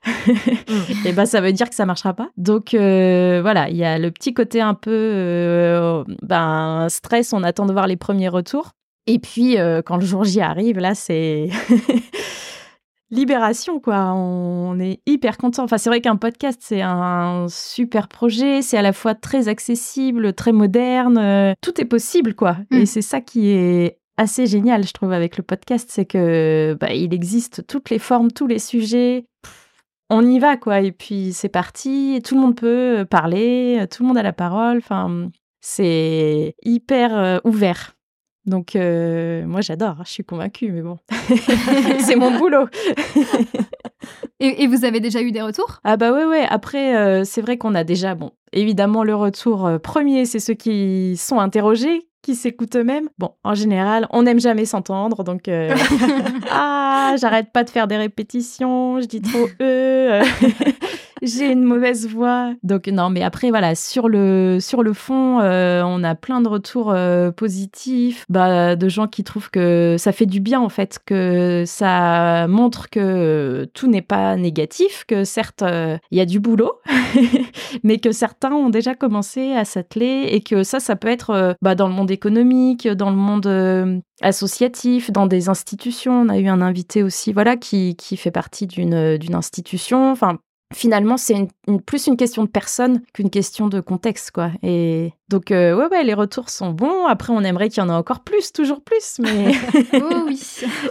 et 1.07 1.13
ben 1.13 1.25
ça 1.25 1.41
veut 1.41 1.53
dire 1.53 1.69
que 1.69 1.77
ça 1.77 1.87
marchera 1.87 2.15
pas. 2.15 2.31
Donc 2.37 2.75
euh, 2.75 3.39
voilà, 3.43 3.69
il 3.71 3.77
y 3.77 3.85
a 3.85 3.97
le 3.97 4.11
petit 4.11 4.35
côté 4.35 4.61
un 4.61 4.75
peu 4.75 6.05
ben 6.23 6.89
stress, 6.89 7.33
on 7.33 7.45
attend 7.45 7.67
de 7.67 7.73
voir 7.73 7.87
les 7.87 7.97
premiers 8.01 8.29
retours. 8.29 8.73
Et 9.07 9.19
puis 9.19 9.59
euh, 9.59 9.83
quand 9.83 9.97
le 9.97 10.05
jour 10.05 10.25
J 10.25 10.41
arrive, 10.41 10.79
là 10.79 10.95
c'est 10.95 11.49
libération 13.11 13.81
quoi. 13.81 14.13
On 14.13 14.79
est 14.79 15.01
hyper 15.07 15.39
content. 15.39 15.65
Enfin 15.65 15.79
c'est 15.79 15.91
vrai 15.91 16.01
qu'un 16.01 16.17
podcast 16.17 16.61
c'est 16.63 16.83
un 16.83 17.47
super 17.49 18.09
projet, 18.09 18.63
c'est 18.63 18.77
à 18.77 18.83
la 18.83 18.93
fois 18.93 19.15
très 19.15 19.49
accessible, 19.49 20.33
très 20.33 20.53
moderne, 20.53 21.19
euh, 21.19 21.55
tout 21.61 21.81
est 21.81 21.87
possible 21.87 22.35
quoi. 22.35 22.59
Mm. 22.71 22.77
Et 22.77 22.87
c'est 22.87 23.03
ça 23.03 23.21
qui 23.21 23.49
est 23.49 23.99
assez 24.17 24.47
génial 24.47 24.87
je 24.87 24.93
trouve 24.93 25.13
avec 25.13 25.37
le 25.39 25.43
podcast, 25.43 25.89
c'est 25.91 26.05
que 26.05 26.77
bah, 26.79 26.93
il 26.93 27.15
existe 27.15 27.67
toutes 27.67 27.91
les 27.91 27.99
formes, 27.99 28.31
tous 28.31 28.47
les 28.47 28.59
sujets. 28.59 29.25
On 30.13 30.27
y 30.27 30.41
va 30.41 30.57
quoi 30.57 30.81
et 30.81 30.93
puis 30.93 31.33
c'est 31.33 31.49
parti. 31.49 32.21
Tout 32.25 32.35
le 32.35 32.41
monde 32.41 32.57
peut 32.57 33.07
parler, 33.09 33.87
tout 33.91 34.03
le 34.03 34.09
monde 34.09 34.19
a 34.19 34.23
la 34.23 34.33
parole. 34.33 34.79
Enfin 34.79 35.31
c'est 35.61 36.55
hyper 36.63 37.17
euh, 37.17 37.39
ouvert. 37.45 37.97
Donc 38.47 38.75
euh, 38.75 39.45
moi 39.47 39.61
j'adore, 39.61 39.97
je 40.05 40.11
suis 40.11 40.25
convaincue, 40.25 40.73
mais 40.73 40.83
bon, 40.83 40.99
c'est 42.01 42.17
mon 42.17 42.37
boulot. 42.39 42.67
Et, 44.43 44.63
et 44.63 44.67
vous 44.67 44.87
avez 44.87 45.01
déjà 45.01 45.21
eu 45.21 45.33
des 45.33 45.43
retours? 45.43 45.81
Ah 45.85 45.99
bah 45.99 46.13
ouais 46.13 46.25
ouais. 46.25 46.47
Après 46.49 46.97
euh, 46.97 47.25
c'est 47.25 47.43
vrai 47.43 47.59
qu'on 47.59 47.75
a 47.75 47.85
déjà 47.85 48.15
bon, 48.15 48.31
évidemment 48.55 49.05
le 49.05 49.15
retour 49.15 49.71
premier, 49.83 50.25
c'est 50.25 50.39
ceux 50.39 50.55
qui 50.55 51.19
sont 51.19 51.39
interrogés, 51.39 52.09
qui 52.23 52.35
s'écoutent 52.35 52.77
eux-mêmes. 52.77 53.09
Bon, 53.19 53.33
en 53.45 53.55
général, 53.55 54.07
on 54.11 54.23
n'aime 54.23 54.41
jamais 54.41 54.65
s'entendre, 54.65 55.25
donc 55.25 55.49
euh, 55.49 55.75
ah 56.51 57.15
j'arrête 57.21 57.53
pas 57.53 57.65
de 57.65 57.71
faire 57.71 57.87
des 57.87 57.97
répétitions, 57.97 59.01
je 59.01 59.07
dis 59.07 59.23
trop 59.23 59.49
euh. 59.61 60.25
J'ai 61.23 61.53
une 61.53 61.65
mauvaise 61.65 62.09
voix. 62.09 62.55
Donc 62.63 62.87
non, 62.87 63.11
mais 63.11 63.23
après 63.23 63.51
voilà, 63.51 63.75
sur 63.75 64.09
le 64.09 64.59
sur 64.61 64.83
le 64.83 64.93
fond, 64.93 65.41
euh, 65.41 65.83
on 65.85 66.03
a 66.03 66.15
plein 66.15 66.41
de 66.41 66.49
retours 66.49 66.91
euh, 66.93 67.31
positifs, 67.31 68.25
bah, 68.29 68.75
de 68.75 68.89
gens 68.89 69.07
qui 69.07 69.23
trouvent 69.23 69.51
que 69.51 69.97
ça 69.99 70.13
fait 70.13 70.27
du 70.27 70.41
bien 70.41 70.61
en 70.61 70.71
fait, 70.71 70.99
que 71.05 71.65
ça 71.67 72.47
montre 72.49 72.89
que 72.89 73.69
tout 73.75 73.87
n'est 73.87 74.03
pas 74.03 74.37
négatif, 74.37 75.05
que 75.07 75.25
certes 75.25 75.63
euh, 75.63 75.99
il 76.11 76.17
y 76.17 76.21
a 76.23 76.27
du 76.27 76.41
boulot, 76.41 76.81
mais 77.83 77.99
que 77.99 78.13
certains 78.13 78.53
ont 78.53 78.71
déjà 78.71 78.95
commencé 78.95 79.53
à 79.53 79.67
s'atteler 79.67 80.29
et 80.31 80.41
que 80.41 80.63
ça, 80.63 80.81
ça 80.81 80.97
peut 80.97 81.09
être 81.09 81.57
bah, 81.61 81.75
dans 81.75 81.89
le 81.89 81.95
monde 81.95 82.10
économique, 82.13 82.89
dans 82.89 83.11
le 83.11 83.17
monde 83.17 83.47
euh, 83.47 83.99
associatif, 84.23 85.11
dans 85.11 85.27
des 85.27 85.49
institutions. 85.49 86.23
On 86.23 86.29
a 86.29 86.39
eu 86.39 86.49
un 86.49 86.61
invité 86.61 87.03
aussi, 87.03 87.33
voilà, 87.33 87.57
qui, 87.57 87.97
fait 88.17 88.31
partie 88.31 88.67
d'une 88.67 89.17
d'une 89.17 89.35
institution. 89.35 90.11
Enfin, 90.11 90.39
finalement, 90.75 91.17
c'est 91.17 91.49
plus 91.87 92.07
une 92.07 92.17
question 92.17 92.45
de 92.45 92.49
personne 92.49 93.03
qu'une 93.13 93.31
question 93.31 93.69
de 93.69 93.81
contexte, 93.81 94.31
quoi. 94.31 94.51
Et 94.63 95.13
donc, 95.31 95.53
euh, 95.53 95.77
ouais, 95.77 95.87
ouais, 95.91 96.03
les 96.03 96.13
retours 96.13 96.51
sont 96.51 96.71
bons. 96.71 97.07
Après, 97.07 97.33
on 97.33 97.41
aimerait 97.45 97.69
qu'il 97.69 97.81
y 97.81 97.87
en 97.87 97.89
ait 97.89 97.93
encore 97.97 98.21
plus, 98.21 98.53
toujours 98.53 98.81
plus, 98.81 99.21
mais 99.21 99.53
Oh 99.95 100.25
oui, 100.27 100.41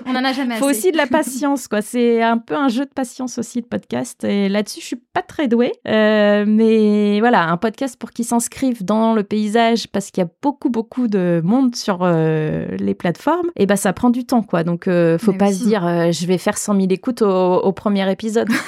on 0.06 0.12
en 0.16 0.24
a 0.24 0.32
jamais 0.32 0.56
faut 0.56 0.68
assez. 0.70 0.80
aussi 0.80 0.92
de 0.94 0.98
la 0.98 1.08
patience, 1.08 1.68
quoi. 1.68 1.82
C'est 1.82 2.22
un 2.24 2.38
peu 2.38 2.56
un 2.56 2.70
jeu 2.70 2.86
de 2.86 2.90
patience 2.90 3.38
aussi, 3.38 3.60
le 3.60 3.68
podcast. 3.68 4.24
Et 4.24 4.48
là-dessus, 4.48 4.80
je 4.80 4.86
suis 4.86 4.96
pas 4.96 5.22
très 5.22 5.50
douée. 5.50 5.74
Euh, 5.90 6.46
mais 6.48 7.20
voilà, 7.20 7.50
un 7.50 7.58
podcast 7.58 7.98
pour 8.00 8.12
qui 8.12 8.24
s'inscrivent 8.24 8.86
dans 8.86 9.14
le 9.14 9.24
paysage, 9.24 9.90
parce 9.90 10.10
qu'il 10.10 10.24
y 10.24 10.26
a 10.26 10.30
beaucoup, 10.42 10.70
beaucoup 10.70 11.10
de 11.10 11.42
monde 11.44 11.76
sur 11.76 12.00
euh, 12.04 12.66
les 12.80 12.96
plateformes, 12.96 13.50
et 13.58 13.66
ben 13.66 13.76
ça 13.76 13.92
prend 13.92 14.10
du 14.10 14.26
temps, 14.26 14.42
quoi. 14.42 14.64
Donc, 14.64 14.88
euh, 14.88 15.18
faut 15.18 15.34
Mais 15.34 15.38
pas 15.38 15.48
oui. 15.50 15.54
se 15.56 15.64
dire, 15.66 15.86
euh, 15.86 16.12
je 16.14 16.26
vais 16.26 16.38
faire 16.38 16.58
100 16.58 16.76
000 16.76 16.88
écoutes 16.92 17.24
au, 17.24 17.56
au 17.56 17.74
premier 17.74 18.10
épisode. 18.10 18.48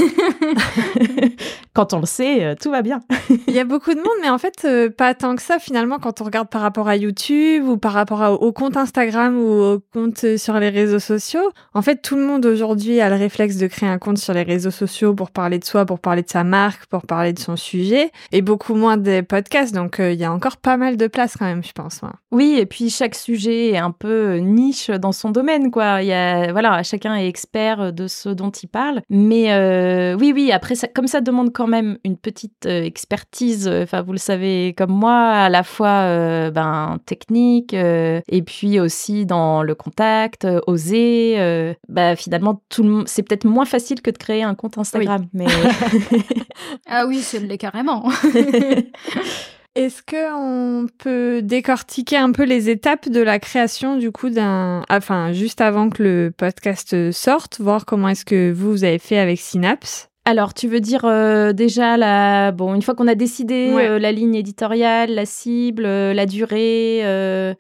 Quand 1.74 1.94
on 1.94 2.02
le 2.02 2.06
sait, 2.06 2.56
tout 2.58 2.70
va 2.72 2.82
bien. 2.82 3.00
Il 3.48 3.54
y 3.54 3.60
a 3.60 3.64
beaucoup 3.64 3.94
de 3.94 4.00
monde, 4.00 4.08
mais 4.22 4.30
en 4.30 4.38
fait, 4.38 4.66
euh, 4.66 4.90
pas 4.90 5.14
tant 5.14 5.36
que 5.36 5.42
ça 5.42 5.60
finalement 5.62 6.00
quand 6.00 6.22
on 6.22 6.26
regarde 6.26 6.50
par 6.50 6.62
rapport 6.62 6.88
à 6.88 6.96
YouTube 6.98 7.68
ou 7.68 7.78
par 7.78 7.94
rapport 7.94 8.42
au 8.42 8.52
compte 8.52 8.76
Instagram 8.76 9.38
ou 9.38 9.50
au 9.50 9.80
compte 9.94 10.24
euh, 10.24 10.38
sur 10.38 10.60
les 10.60 10.70
réseaux 10.70 11.00
sociaux. 11.00 11.52
En 11.74 11.82
fait, 11.82 12.02
tout 12.02 12.16
le 12.16 12.24
monde 12.24 12.46
aujourd'hui 12.46 13.00
a 13.00 13.10
le 13.10 13.16
réflexe 13.16 13.58
de 13.58 13.68
créer 13.68 13.90
un 13.90 13.98
compte 13.98 14.18
sur 14.18 14.34
les 14.34 14.44
réseaux 14.44 14.72
sociaux 14.72 15.14
pour 15.14 15.32
parler 15.32 15.60
de 15.60 15.66
soi, 15.66 15.86
pour 15.86 16.00
parler 16.00 16.24
de 16.24 16.30
sa 16.30 16.44
marque, 16.44 16.86
pour 16.88 17.06
parler 17.06 17.34
de 17.34 17.40
son 17.40 17.56
sujet, 17.56 18.12
et 18.32 18.42
beaucoup 18.42 18.76
moins 18.76 18.98
des 18.98 19.22
podcasts. 19.22 19.74
Donc, 19.74 20.00
euh, 20.00 20.12
il 20.12 20.20
y 20.20 20.26
a 20.26 20.32
encore 20.32 20.58
pas 20.58 20.78
mal 20.78 20.98
de 20.98 21.08
place 21.08 21.38
quand 21.38 21.46
même, 21.46 21.64
je 21.64 21.72
pense. 21.72 22.02
Oui, 22.32 22.56
et 22.58 22.66
puis 22.66 22.90
chaque 22.90 23.16
sujet 23.16 23.70
est 23.70 23.78
un 23.78 23.92
peu 23.92 24.38
niche 24.38 24.90
dans 24.90 25.12
son 25.12 25.30
domaine, 25.30 25.72
quoi. 25.72 26.02
Il 26.02 26.08
y 26.08 26.14
a, 26.14 26.52
voilà, 26.52 26.82
chacun 26.84 27.16
est 27.16 27.28
expert 27.28 27.94
de 27.94 28.08
ce 28.08 28.30
dont 28.30 28.50
il 28.50 28.68
parle. 28.68 29.02
Mais 29.10 29.54
euh, 29.54 30.16
oui, 30.20 30.32
oui, 30.34 30.52
après, 30.52 30.76
comme 30.94 31.08
ça 31.08 31.22
demande 31.22 31.52
quand 31.54 31.68
même 31.68 31.98
une 32.04 32.18
petite 32.18 32.66
euh, 32.66 32.84
expertise, 32.84 33.68
euh, 33.68 33.84
enfin, 33.84 34.02
vous 34.02 34.14
le 34.14 34.18
savez 34.18 34.74
comme 34.78 34.92
moi, 34.92 35.50
la 35.52 35.64
fois 35.64 36.06
euh, 36.06 36.50
ben, 36.52 36.98
technique, 37.06 37.74
euh, 37.76 38.22
et 38.28 38.42
puis 38.42 38.80
aussi 38.80 39.26
dans 39.26 39.62
le 39.62 39.76
contact, 39.76 40.46
euh, 40.46 40.60
oser. 40.66 41.36
euh, 41.38 41.74
bah, 41.90 42.16
finalement, 42.16 42.62
tout 42.70 42.82
le 42.84 42.90
monde- 42.90 43.08
c'est 43.08 43.22
peut-être 43.24 43.46
moins 43.46 43.66
facile 43.66 44.02
que 44.02 44.10
de 44.10 44.18
créer 44.18 44.42
un 44.44 44.56
compte 44.56 44.78
Instagram, 44.78 45.28
mais 45.34 45.46
Ah 46.90 47.06
oui, 47.08 47.20
c'est 47.22 47.40
l'est 47.40 47.58
carrément. 47.58 48.10
Est-ce 49.76 50.02
que 50.04 50.34
on 50.36 50.88
peut 51.00 51.42
décortiquer 51.42 52.18
un 52.18 52.34
peu 52.34 52.44
les 52.44 52.70
étapes 52.70 53.08
de 53.08 53.22
la 53.22 53.40
création 53.40 53.96
du 53.96 54.12
coup 54.12 54.30
d'un, 54.30 54.84
enfin 54.90 55.32
juste 55.32 55.62
avant 55.62 55.90
que 55.90 56.04
le 56.04 56.34
podcast 56.36 57.12
sorte, 57.14 57.62
voir 57.62 57.86
comment 57.86 58.10
est-ce 58.10 58.26
que 58.26 58.52
vous, 58.52 58.72
vous 58.72 58.84
avez 58.84 59.00
fait 59.00 59.18
avec 59.18 59.40
Synapse? 59.40 60.10
Alors, 60.26 60.54
tu 60.54 60.68
veux 60.68 60.80
dire 60.82 61.06
euh, 61.06 61.52
déjà 61.52 61.98
la 61.98 62.52
bon 62.52 62.76
une 62.76 62.82
fois 62.84 62.94
qu'on 62.94 63.08
a 63.08 63.16
décidé 63.16 63.72
Ouais. 63.74 63.88
euh, 63.88 64.00
la 64.00 64.12
ligne 64.12 64.36
éditoriale, 64.36 65.12
la 65.14 65.26
cible, 65.26 65.84
euh, 65.86 66.14
la 66.14 66.26
durée, 66.26 67.02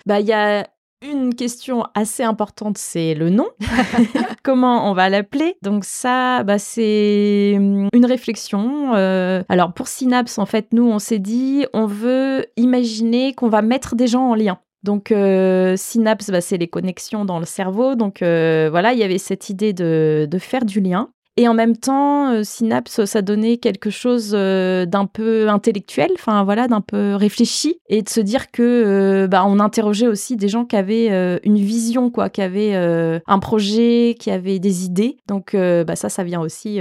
bah 0.05 0.19
il 0.19 0.27
y 0.27 0.33
a 0.33 0.67
une 1.03 1.33
question 1.33 1.83
assez 1.95 2.21
importante, 2.21 2.77
c'est 2.77 3.15
le 3.15 3.31
nom. 3.31 3.47
Comment 4.43 4.89
on 4.89 4.93
va 4.93 5.09
l'appeler? 5.09 5.55
Donc 5.63 5.83
ça, 5.85 6.43
bah, 6.43 6.59
c'est 6.59 7.53
hum, 7.57 7.89
une 7.93 8.05
réflexion. 8.05 8.93
euh, 8.93 9.41
alors 9.49 9.73
pour 9.73 9.87
Synapse, 9.87 10.37
en 10.37 10.45
fait, 10.45 10.67
nous 10.71 10.87
on 10.87 10.99
s'est 10.99 11.17
dit, 11.19 11.65
on 11.73 11.87
veut 11.87 12.45
imaginer 12.57 13.33
qu'on 13.33 13.49
va 13.49 13.63
mettre 13.63 13.95
des 13.95 14.05
gens 14.07 14.29
en 14.29 14.35
lien. 14.35 14.59
Donc 14.83 15.11
euh, 15.11 15.75
synapse, 15.77 16.29
bah, 16.31 16.41
c'est 16.41 16.57
les 16.57 16.67
connexions 16.67 17.23
dans 17.25 17.39
le 17.39 17.45
cerveau. 17.45 17.95
Donc 17.95 18.21
euh, 18.21 18.67
voilà, 18.71 18.93
il 18.93 18.99
y 18.99 19.03
avait 19.03 19.17
cette 19.19 19.49
idée 19.49 19.73
de, 19.73 20.27
de 20.29 20.37
faire 20.39 20.65
du 20.65 20.79
lien. 20.81 21.09
Et 21.37 21.47
en 21.47 21.53
même 21.53 21.77
temps, 21.77 22.31
euh, 22.31 22.43
synapse, 22.43 23.05
ça 23.05 23.21
donnait 23.21 23.57
quelque 23.57 23.89
chose 23.89 24.33
euh, 24.33 24.85
d'un 24.85 25.05
peu 25.05 25.47
intellectuel, 25.47 26.11
enfin 26.13 26.43
voilà, 26.43 26.67
d'un 26.67 26.81
peu 26.81 27.15
réfléchi, 27.15 27.79
et 27.87 28.01
de 28.01 28.09
se 28.09 28.19
dire 28.19 28.51
que 28.51 28.61
euh, 28.61 29.27
bah, 29.27 29.45
on 29.45 29.59
interrogeait 29.59 30.07
aussi 30.07 30.35
des 30.35 30.49
gens 30.49 30.65
qui 30.65 30.75
avaient 30.75 31.39
une 31.43 31.55
vision, 31.55 32.09
quoi, 32.09 32.29
qui 32.29 32.41
avaient 32.41 32.75
un 32.75 33.39
projet, 33.39 34.15
qui 34.19 34.29
avaient 34.29 34.59
des 34.59 34.85
idées. 34.85 35.17
Donc 35.27 35.55
bah, 35.55 35.95
ça, 35.95 36.09
ça 36.09 36.23
vient 36.23 36.41
aussi 36.41 36.79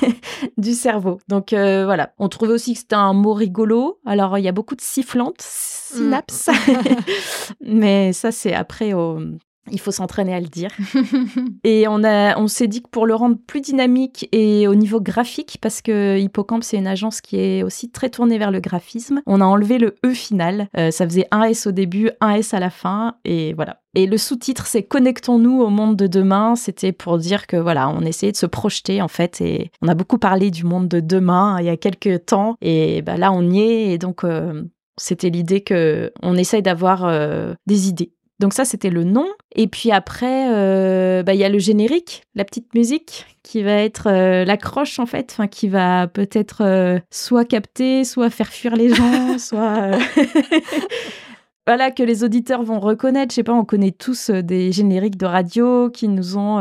du 0.58 0.72
cerveau. 0.72 1.18
Donc 1.28 1.50
voilà, 1.50 2.12
on 2.18 2.28
trouvait 2.28 2.52
aussi 2.52 2.74
que 2.74 2.80
c'était 2.80 2.94
un 2.96 3.12
mot 3.12 3.32
rigolo. 3.32 4.00
Alors 4.04 4.38
il 4.38 4.44
y 4.44 4.48
a 4.48 4.52
beaucoup 4.52 4.74
de 4.74 4.80
sifflantes, 4.80 5.40
synapse, 5.40 6.50
mais 7.60 8.12
ça 8.12 8.32
c'est 8.32 8.54
après 8.54 8.92
au 8.92 9.18
Il 9.70 9.80
faut 9.80 9.90
s'entraîner 9.90 10.34
à 10.34 10.40
le 10.40 10.46
dire. 10.46 10.70
et 11.64 11.86
on, 11.88 12.04
a, 12.04 12.38
on 12.38 12.48
s'est 12.48 12.68
dit 12.68 12.82
que 12.82 12.88
pour 12.88 13.06
le 13.06 13.14
rendre 13.14 13.36
plus 13.46 13.60
dynamique 13.60 14.28
et 14.32 14.68
au 14.68 14.74
niveau 14.74 15.00
graphique, 15.00 15.58
parce 15.60 15.80
que 15.80 16.18
Hippocampe, 16.18 16.64
c'est 16.64 16.76
une 16.76 16.86
agence 16.86 17.20
qui 17.20 17.38
est 17.38 17.62
aussi 17.62 17.90
très 17.90 18.10
tournée 18.10 18.38
vers 18.38 18.50
le 18.50 18.60
graphisme, 18.60 19.22
on 19.26 19.40
a 19.40 19.44
enlevé 19.44 19.78
le 19.78 19.96
E 20.04 20.12
final. 20.12 20.68
Euh, 20.76 20.90
ça 20.90 21.06
faisait 21.06 21.26
un 21.30 21.44
S 21.44 21.66
au 21.66 21.72
début, 21.72 22.10
un 22.20 22.30
S 22.30 22.52
à 22.54 22.60
la 22.60 22.70
fin, 22.70 23.16
et 23.24 23.54
voilà. 23.54 23.80
Et 23.94 24.06
le 24.06 24.18
sous-titre, 24.18 24.66
c'est 24.66 24.82
Connectons-nous 24.82 25.60
au 25.60 25.70
monde 25.70 25.96
de 25.96 26.06
demain. 26.06 26.56
C'était 26.56 26.92
pour 26.92 27.18
dire 27.18 27.46
que 27.46 27.56
voilà, 27.56 27.88
on 27.88 28.00
essayait 28.00 28.32
de 28.32 28.36
se 28.36 28.46
projeter 28.46 29.00
en 29.00 29.08
fait. 29.08 29.40
Et 29.40 29.70
on 29.82 29.88
a 29.88 29.94
beaucoup 29.94 30.18
parlé 30.18 30.50
du 30.50 30.64
monde 30.64 30.88
de 30.88 31.00
demain 31.00 31.58
il 31.60 31.66
y 31.66 31.68
a 31.68 31.76
quelques 31.76 32.26
temps. 32.26 32.56
Et 32.60 33.02
bah, 33.02 33.16
là, 33.16 33.32
on 33.32 33.48
y 33.48 33.60
est. 33.60 33.92
Et 33.92 33.98
donc, 33.98 34.24
euh, 34.24 34.64
c'était 34.96 35.30
l'idée 35.30 35.60
que 35.60 36.12
on 36.22 36.36
essaye 36.36 36.62
d'avoir 36.62 37.04
euh, 37.04 37.54
des 37.66 37.88
idées 37.88 38.12
donc 38.40 38.52
ça, 38.52 38.64
c'était 38.64 38.90
le 38.90 39.04
nom. 39.04 39.28
Et 39.54 39.68
puis 39.68 39.92
après, 39.92 40.48
euh, 40.52 41.22
bah, 41.22 41.34
il 41.34 41.40
y 41.40 41.44
a 41.44 41.48
le 41.48 41.58
générique, 41.58 42.24
la 42.34 42.44
petite 42.44 42.74
musique 42.74 43.26
qui 43.42 43.62
va 43.62 43.72
être 43.72 44.08
euh, 44.08 44.44
l'accroche 44.44 44.98
en 44.98 45.06
fait, 45.06 45.38
qui 45.50 45.68
va 45.68 46.08
peut-être 46.08 46.62
euh, 46.62 46.98
soit 47.10 47.44
capter, 47.44 48.04
soit 48.04 48.30
faire 48.30 48.48
fuir 48.48 48.74
les 48.74 48.92
gens, 48.92 49.38
soit 49.38 49.92
voilà 51.66 51.90
que 51.90 52.02
les 52.02 52.24
auditeurs 52.24 52.62
vont 52.62 52.80
reconnaître. 52.80 53.32
Je 53.32 53.36
sais 53.36 53.42
pas, 53.42 53.54
on 53.54 53.64
connaît 53.64 53.90
tous 53.90 54.30
des 54.30 54.72
génériques 54.72 55.16
de 55.16 55.26
radio 55.26 55.90
qui 55.90 56.08
nous 56.08 56.36
ont 56.36 56.58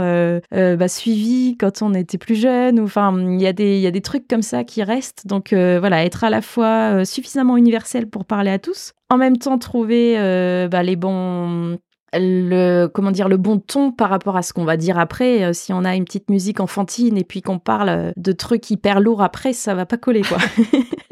bah, 0.51 0.87
suivis 0.87 1.57
quand 1.57 1.81
on 1.81 1.93
était 1.93 2.17
plus 2.17 2.35
jeunes. 2.35 2.79
Enfin, 2.79 3.13
il 3.19 3.41
y 3.41 3.47
a 3.47 3.51
des 3.53 4.01
trucs 4.01 4.27
comme 4.27 4.41
ça 4.41 4.63
qui 4.63 4.81
restent. 4.83 5.27
Donc 5.27 5.53
voilà, 5.53 6.05
être 6.05 6.23
à 6.23 6.29
la 6.29 6.41
fois 6.41 7.03
suffisamment 7.05 7.57
universel 7.57 8.07
pour 8.07 8.25
parler 8.25 8.51
à 8.51 8.59
tous, 8.59 8.93
en 9.13 9.17
même 9.17 9.37
temps 9.37 9.57
trouver 9.57 10.15
euh, 10.17 10.67
bah, 10.67 10.83
les 10.83 10.95
bons 10.95 11.77
le 12.15 12.85
comment 12.87 13.11
dire 13.11 13.27
le 13.27 13.37
bon 13.37 13.57
ton 13.59 13.91
par 13.91 14.09
rapport 14.09 14.37
à 14.37 14.43
ce 14.43 14.53
qu'on 14.53 14.65
va 14.65 14.77
dire 14.77 14.99
après 14.99 15.43
euh, 15.43 15.53
si 15.53 15.73
on 15.73 15.83
a 15.83 15.95
une 15.95 16.05
petite 16.05 16.29
musique 16.29 16.59
enfantine 16.59 17.17
et 17.17 17.23
puis 17.23 17.41
qu'on 17.41 17.57
parle 17.57 18.13
de 18.15 18.31
trucs 18.31 18.69
hyper 18.69 18.99
lourds 18.99 19.23
après 19.23 19.53
ça 19.53 19.73
va 19.73 19.87
pas 19.87 19.97
coller 19.97 20.21
quoi 20.21 20.37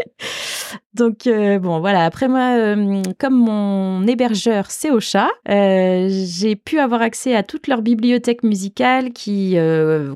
donc 0.93 1.27
euh, 1.27 1.59
bon 1.59 1.79
voilà. 1.79 2.05
Après 2.05 2.27
moi 2.27 2.75
comme 3.19 3.35
mon 3.35 4.05
hébergeur 4.07 4.69
c'est 4.69 4.91
Ocha 4.91 5.29
j'ai 5.47 6.55
pu 6.55 6.79
avoir 6.79 7.01
accès 7.01 7.35
à 7.35 7.43
toute 7.43 7.67
leur 7.67 7.81
bibliothèque 7.81 8.43
musicale 8.43 9.11
qui 9.11 9.57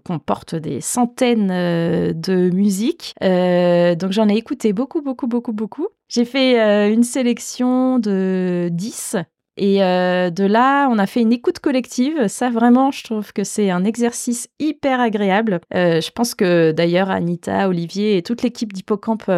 comporte 0.03 0.55
des 0.55 0.81
centaines 0.81 1.47
de 1.47 2.50
musiques. 2.51 3.13
Donc 3.21 4.12
j'en 4.12 4.29
ai 4.29 4.35
écouté 4.35 4.74
beaucoup 4.74 5.01
beaucoup 5.01 5.27
beaucoup 5.27 5.53
beaucoup. 5.53 5.88
J'ai 6.07 6.25
fait 6.25 6.59
euh, 6.59 6.93
une 6.93 7.03
sélection 7.03 8.00
de 8.00 8.69
10 8.71 9.17
et 9.57 9.83
euh, 9.83 10.29
de 10.29 10.43
là, 10.43 10.88
on 10.89 10.97
a 10.97 11.07
fait 11.07 11.21
une 11.21 11.31
écoute 11.31 11.59
collective. 11.59 12.27
Ça, 12.27 12.50
vraiment, 12.50 12.91
je 12.91 13.03
trouve 13.03 13.33
que 13.33 13.43
c'est 13.43 13.69
un 13.69 13.83
exercice 13.83 14.50
hyper 14.59 15.00
agréable. 15.00 15.59
Euh, 15.74 16.01
je 16.01 16.12
pense 16.12 16.35
que 16.35 16.71
d'ailleurs, 16.71 17.09
Anita, 17.09 17.69
Olivier 17.69 18.17
et 18.17 18.24
toute 18.24 18.41
l'équipe 18.41 18.74
d'Hippocampe 18.74 19.31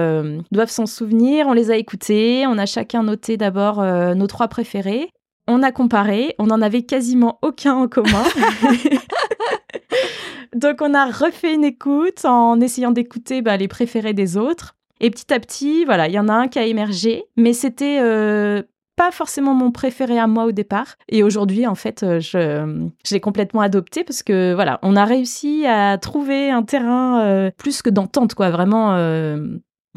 doivent 0.51 0.71
s'en 0.71 0.85
souvenir. 0.85 1.47
On 1.47 1.53
les 1.53 1.71
a 1.71 1.77
écoutés. 1.77 2.45
On 2.47 2.57
a 2.57 2.65
chacun 2.65 3.03
noté 3.03 3.37
d'abord 3.37 3.83
nos 4.15 4.27
trois 4.27 4.47
préférés. 4.47 5.09
On 5.47 5.63
a 5.63 5.71
comparé. 5.71 6.35
On 6.39 6.47
n'en 6.47 6.61
avait 6.61 6.83
quasiment 6.83 7.39
aucun 7.41 7.75
en 7.75 7.87
commun. 7.87 8.23
Donc, 10.55 10.81
on 10.81 10.93
a 10.93 11.05
refait 11.05 11.53
une 11.53 11.63
écoute 11.63 12.25
en 12.25 12.59
essayant 12.59 12.91
d'écouter 12.91 13.41
bah, 13.41 13.57
les 13.57 13.67
préférés 13.67 14.13
des 14.13 14.37
autres. 14.37 14.75
Et 14.99 15.11
petit 15.11 15.31
à 15.33 15.39
petit, 15.39 15.85
voilà, 15.85 16.07
il 16.07 16.13
y 16.13 16.19
en 16.19 16.27
a 16.27 16.33
un 16.33 16.47
qui 16.47 16.59
a 16.59 16.65
émergé, 16.65 17.25
mais 17.35 17.53
c'était 17.53 17.99
euh, 18.01 18.63
pas 18.97 19.11
forcément 19.11 19.53
mon 19.53 19.71
préféré 19.71 20.19
à 20.19 20.27
moi 20.27 20.45
au 20.45 20.51
départ. 20.51 20.95
Et 21.07 21.23
aujourd'hui, 21.23 21.65
en 21.65 21.75
fait, 21.75 22.03
euh, 22.03 22.19
je, 22.19 22.89
je 23.05 23.13
l'ai 23.13 23.21
complètement 23.21 23.61
adopté 23.61 24.03
parce 24.03 24.23
que 24.23 24.53
voilà, 24.53 24.79
on 24.81 24.97
a 24.97 25.05
réussi 25.05 25.65
à 25.65 25.97
trouver 25.97 26.49
un 26.49 26.63
terrain 26.63 27.21
euh, 27.21 27.51
plus 27.57 27.81
que 27.81 27.89
d'entente, 27.89 28.33
quoi. 28.33 28.49
Vraiment, 28.49 28.97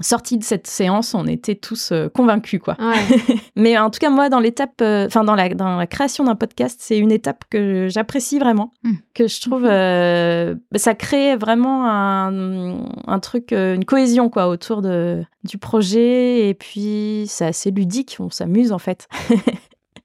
sortie 0.01 0.39
de 0.39 0.45
cette 0.45 0.67
séance, 0.67 1.15
on 1.15 1.27
était 1.27 1.55
tous 1.55 1.93
euh, 1.93 2.09
convaincus, 2.09 2.61
quoi. 2.61 2.77
Mais 3.57 3.79
en 3.79 3.91
tout 3.91 3.99
cas, 3.99 4.11
moi, 4.11 4.29
dans 4.29 4.41
l'étape, 4.41 4.81
euh, 4.81 5.07
enfin, 5.07 5.25
dans, 5.25 5.35
la, 5.35 5.49
dans 5.51 5.77
la 5.77 5.87
création 5.87 6.25
d'un 6.25 6.35
podcast, 6.35 6.81
c'est 6.83 6.99
une 6.99 7.13
étape 7.13 7.45
que 7.51 7.89
j'apprécie 7.89 8.39
vraiment, 8.39 8.73
hmm. 8.83 8.95
que 9.15 9.29
je 9.29 9.41
trouve, 9.41 9.67
euh, 9.67 10.55
ça 10.77 10.95
crée 10.95 11.37
vraiment 11.37 11.87
un, 11.87 12.85
un, 13.07 13.19
truc, 13.19 13.53
une 13.53 13.85
cohésion, 13.85 14.31
quoi, 14.31 14.49
autour 14.49 14.83
de, 14.83 15.23
du 15.45 15.59
projet. 15.59 16.49
Et 16.49 16.55
puis, 16.55 17.25
c'est 17.29 17.47
assez 17.47 17.71
ludique, 17.71 18.17
on 18.21 18.31
s'amuse, 18.31 18.73
en 18.73 18.79
fait. 18.79 19.09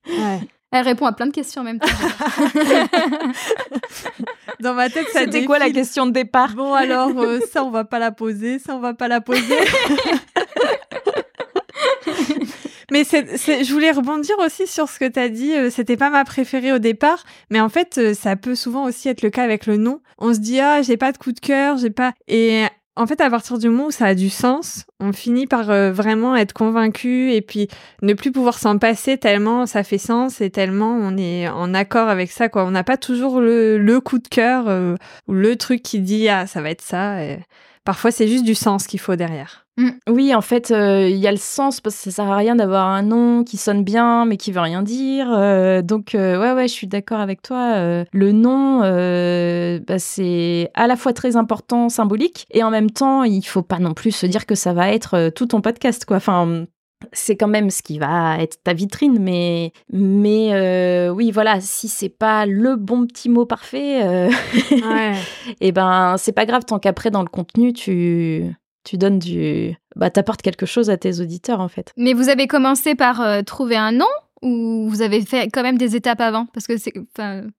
ouais. 0.07 0.39
Elle 0.71 0.83
répond 0.83 1.05
à 1.05 1.13
plein 1.13 1.27
de 1.27 1.31
questions 1.31 1.61
en 1.61 1.63
même 1.63 1.79
temps. 1.79 1.87
Dans 4.59 4.73
ma 4.73 4.89
tête, 4.89 5.07
ça 5.09 5.21
C'était 5.21 5.45
quoi 5.45 5.59
la 5.59 5.69
question 5.69 6.05
de 6.05 6.11
départ 6.11 6.53
Bon, 6.55 6.73
alors, 6.73 7.11
euh, 7.17 7.39
ça, 7.51 7.63
on 7.63 7.69
va 7.69 7.83
pas 7.83 7.99
la 7.99 8.11
poser, 8.11 8.59
ça, 8.59 8.75
on 8.75 8.79
va 8.79 8.93
pas 8.93 9.07
la 9.07 9.21
poser. 9.21 9.41
mais 12.91 13.03
c'est, 13.03 13.63
je 13.63 13.73
voulais 13.73 13.91
rebondir 13.91 14.35
aussi 14.39 14.67
sur 14.67 14.89
ce 14.89 14.99
que 14.99 15.05
tu 15.05 15.19
as 15.19 15.29
dit. 15.29 15.53
Euh, 15.53 15.69
c'était 15.69 15.97
pas 15.97 16.09
ma 16.09 16.23
préférée 16.23 16.71
au 16.71 16.79
départ, 16.79 17.23
mais 17.49 17.59
en 17.59 17.69
fait, 17.69 17.97
euh, 17.97 18.13
ça 18.13 18.35
peut 18.35 18.55
souvent 18.55 18.85
aussi 18.85 19.09
être 19.09 19.21
le 19.21 19.29
cas 19.29 19.43
avec 19.43 19.65
le 19.65 19.77
nom. 19.77 20.01
On 20.17 20.33
se 20.33 20.39
dit 20.39 20.59
ah 20.59 20.81
j'ai 20.81 20.97
pas 20.97 21.11
de 21.11 21.17
coup 21.17 21.31
de 21.31 21.39
cœur, 21.39 21.77
j'ai 21.77 21.89
pas. 21.89 22.13
Et 22.27 22.63
en 22.97 23.07
fait, 23.07 23.19
à 23.19 23.29
partir 23.29 23.57
du 23.57 23.69
moment 23.69 23.87
où 23.87 23.91
ça 23.91 24.05
a 24.05 24.15
du 24.15 24.29
sens, 24.29 24.85
on 25.01 25.11
finit 25.11 25.47
par 25.47 25.69
euh, 25.69 25.91
vraiment 25.91 26.35
être 26.35 26.53
convaincu 26.53 27.33
et 27.33 27.41
puis 27.41 27.67
ne 28.01 28.13
plus 28.13 28.31
pouvoir 28.31 28.57
s'en 28.57 28.77
passer 28.77 29.17
tellement 29.17 29.65
ça 29.65 29.83
fait 29.83 29.97
sens 29.97 30.39
et 30.39 30.49
tellement 30.49 30.95
on 30.95 31.17
est 31.17 31.49
en 31.49 31.73
accord 31.73 32.07
avec 32.07 32.31
ça. 32.31 32.47
Quoi. 32.47 32.63
On 32.65 32.71
n'a 32.71 32.83
pas 32.83 32.97
toujours 32.97 33.41
le, 33.41 33.99
coup 33.99 34.19
de 34.19 34.27
cœur 34.27 34.67
euh, 34.67 34.95
ou 35.27 35.33
le 35.33 35.55
truc 35.57 35.83
qui 35.83 35.99
dit 35.99 36.29
ah 36.29 36.47
ça 36.47 36.61
va 36.61 36.69
être 36.69 36.81
ça. 36.81 37.17
Parfois, 37.85 38.09
c'est 38.09 38.27
juste 38.27 38.43
du 38.43 38.55
sens 38.55 38.87
qu'il 38.87 38.99
faut 38.99 39.15
derrière. 39.15 39.65
Mm. 39.77 39.89
Oui, 40.09 40.33
en 40.33 40.41
fait, 40.41 40.71
euh, 40.71 41.07
il 41.07 41.17
y 41.17 41.27
a 41.27 41.31
le 41.31 41.37
sens 41.37 41.81
parce 41.81 41.95
que 41.95 42.09
ça 42.09 42.11
sert 42.11 42.31
à 42.31 42.35
rien 42.35 42.55
d'avoir 42.55 42.87
un 42.87 43.03
nom 43.03 43.43
qui 43.43 43.57
sonne 43.57 43.83
bien 43.83 44.25
mais 44.25 44.37
qui 44.37 44.51
veut 44.51 44.61
rien 44.61 44.81
dire. 44.81 45.27
Euh, 45.31 45.83
donc, 45.83 46.15
euh, 46.15 46.39
ouais, 46.39 46.53
ouais, 46.53 46.67
je 46.67 46.73
suis 46.73 46.87
d'accord 46.87 47.19
avec 47.19 47.43
toi. 47.43 48.03
le 48.11 48.31
nom, 48.31 48.79
bah, 48.79 49.99
c'est 49.99 50.71
à 50.73 50.87
la 50.87 50.95
fois 50.95 51.13
très 51.13 51.35
important, 51.35 51.89
symbolique, 51.89 52.47
et 52.49 52.63
en 52.63 52.71
même 52.71 52.89
temps, 52.89 53.23
il 53.23 53.43
faut 53.43 53.61
pas 53.61 53.79
non 53.79 53.93
plus 53.93 54.11
se 54.11 54.25
dire 54.25 54.47
que 54.47 54.55
ça 54.55 54.73
va 54.73 54.91
être 54.91 55.29
tout 55.35 55.45
ton 55.45 55.61
podcast, 55.61 56.05
quoi. 56.05 56.17
Enfin, 56.17 56.65
c'est 57.11 57.35
quand 57.35 57.47
même 57.47 57.69
ce 57.69 57.81
qui 57.81 57.99
va 57.99 58.37
être 58.39 58.57
ta 58.63 58.73
vitrine, 58.73 59.19
mais, 59.19 59.71
mais 59.91 61.09
oui, 61.09 61.31
voilà, 61.31 61.61
si 61.61 61.87
c'est 61.87 62.09
pas 62.09 62.45
le 62.45 62.75
bon 62.75 63.05
petit 63.05 63.29
mot 63.29 63.45
parfait, 63.45 64.03
ouais. 64.03 65.13
et 65.47 65.55
eh 65.61 65.71
ben 65.71 66.15
c'est 66.17 66.31
pas 66.31 66.45
grave 66.45 66.63
tant 66.65 66.79
qu'après 66.79 67.11
dans 67.11 67.21
le 67.21 67.29
contenu 67.29 67.73
tu 67.73 68.55
tu 68.83 68.97
donnes 68.97 69.17
du 69.17 69.75
bah 69.95 70.09
t'apportes 70.09 70.41
quelque 70.41 70.65
chose 70.65 70.89
à 70.89 70.97
tes 70.97 71.19
auditeurs 71.19 71.59
en 71.59 71.67
fait. 71.67 71.91
Mais 71.97 72.13
vous 72.13 72.29
avez 72.29 72.47
commencé 72.47 72.95
par 72.95 73.43
trouver 73.45 73.75
un 73.75 73.91
nom 73.91 74.05
ou 74.41 74.87
vous 74.89 75.01
avez 75.01 75.21
fait 75.21 75.49
quand 75.49 75.63
même 75.63 75.77
des 75.77 75.95
étapes 75.95 76.21
avant? 76.21 76.45
Parce 76.53 76.67
que 76.67 76.77
c'est 76.77 76.93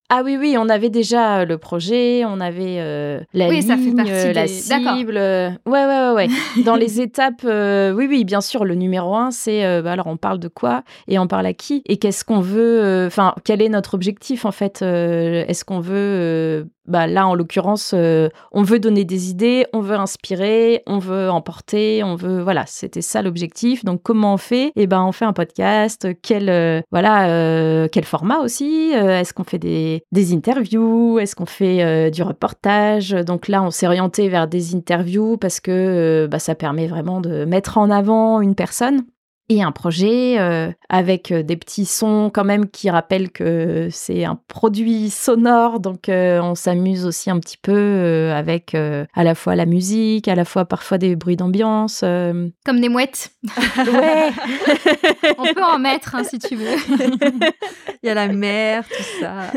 ah 0.09 0.23
oui 0.25 0.37
oui 0.39 0.57
on 0.57 0.69
avait 0.69 0.91
déjà 0.91 1.45
le 1.45 1.59
projet 1.59 2.25
on 2.25 2.41
avait 2.41 2.77
euh, 2.79 3.21
la 3.35 3.49
oui, 3.49 3.61
ligne 3.61 3.67
ça 3.67 3.77
fait 3.77 3.93
partie 3.93 4.33
la 4.33 4.47
cible 4.47 5.17
ouais 5.17 5.59
ouais 5.67 5.85
ouais, 5.85 6.12
ouais. 6.15 6.62
dans 6.65 6.77
les 6.77 7.01
étapes 7.01 7.43
euh, 7.45 7.93
oui 7.93 8.07
oui 8.09 8.25
bien 8.25 8.41
sûr 8.41 8.65
le 8.65 8.77
numéro 8.77 9.17
un 9.17 9.33
c'est 9.33 9.65
euh, 9.65 9.83
bah, 9.83 9.93
alors 9.93 10.07
on 10.07 10.17
parle 10.17 10.39
de 10.39 10.47
quoi 10.47 10.85
et 11.09 11.19
on 11.19 11.27
parle 11.27 11.47
à 11.47 11.55
qui 11.55 11.83
et 11.87 11.97
qu'est-ce 11.97 12.25
qu'on 12.25 12.41
veut 12.41 13.05
enfin 13.07 13.35
quel 13.45 13.62
est 13.62 13.69
notre 13.69 13.95
objectif 13.95 14.45
en 14.45 14.53
fait 14.53 14.83
est-ce 14.83 15.65
qu'on 15.65 15.81
veut 15.81 16.69
bah 16.88 17.07
là 17.07 17.27
en 17.27 17.35
l'occurrence 17.35 17.94
on 17.94 18.62
veut 18.62 18.79
donner 18.79 19.05
des 19.05 19.31
idées 19.31 19.66
on 19.72 19.81
veut 19.81 19.96
inspirer 19.96 20.83
on 20.87 20.99
veut 20.99 21.31
emporter 21.31 22.03
on 22.05 22.14
veut 22.14 22.42
voilà 22.42 22.64
c'était 22.66 23.03
ça 23.03 23.22
l'objectif. 23.22 23.85
Donc 23.85 24.03
comment 24.03 24.35
on 24.35 24.37
fait? 24.37 24.72
Eh 24.77 24.87
ben 24.87 25.03
on 25.03 25.12
fait 25.12 25.25
un 25.25 25.33
podcast 25.33 26.07
quel 26.22 26.49
euh, 26.49 26.81
euh, 26.94 27.88
format 28.05 28.38
aussi? 28.38 28.92
Euh, 28.94 29.20
Est-ce 29.20 29.33
qu'on 29.33 29.44
fait 29.44 29.59
des, 29.59 30.03
interviews? 30.33 31.18
Est-ce 31.18 31.35
qu'on 31.35 31.46
fait 31.46 32.11
du 32.11 32.22
reportage? 32.22 33.11
Donc 33.11 33.49
là, 33.49 33.62
on 33.62 33.70
s'est 33.70 33.87
orienté 33.87 34.29
vers 34.29 34.49
des 34.49 34.75
interviews 34.75 35.37
parce 35.37 35.61
que 35.61 36.29
bah, 36.31 36.38
ça 36.38 36.55
permet 36.55 36.87
vraiment 36.87 37.20
de 37.20 37.44
mettre 37.44 37.79
en 37.79 37.90
avant 37.90 38.40
une 38.40 38.55
personne 38.55 39.03
et 39.49 39.63
un 39.63 39.71
projet 39.71 40.39
euh, 40.39 40.73
avec 40.89 41.31
euh, 41.31 41.43
des 41.43 41.57
petits 41.57 41.85
sons 41.85 42.31
quand 42.35 42.45
même 42.45 42.69
qui 42.69 42.91
rappellent 42.91 43.31
que 43.31 43.89
c'est 43.93 44.25
un 44.25 44.39
produit 44.49 45.09
sonore. 45.11 45.79
Donc 45.79 46.09
euh, 46.09 46.41
on 46.41 46.57
s'amuse 46.57 47.07
aussi 47.07 47.31
un 47.31 47.39
petit 47.39 47.57
peu 47.57 48.33
avec 48.35 48.75
à 48.75 49.25
la 49.25 49.35
fois 49.35 49.55
la 49.55 49.67
musique 49.67 50.29
à 50.29 50.35
la 50.35 50.45
fois 50.45 50.65
parfois 50.65 50.99
des 50.99 51.15
bruits 51.17 51.37
d'ambiance 51.37 52.01
comme 52.01 52.81
des 52.81 52.89
mouettes. 52.89 53.31
Ouais. 53.79 54.31
On 55.39 55.55
peut 55.55 55.63
en 55.63 55.79
mettre 55.79 56.15
hein, 56.15 56.25
si 56.25 56.39
tu 56.39 56.57
veux. 56.57 56.77
Il 58.03 58.07
y 58.07 58.11
a 58.11 58.15
la 58.15 58.29
mer 58.29 58.85
tout 58.89 59.05
ça. 59.21 59.53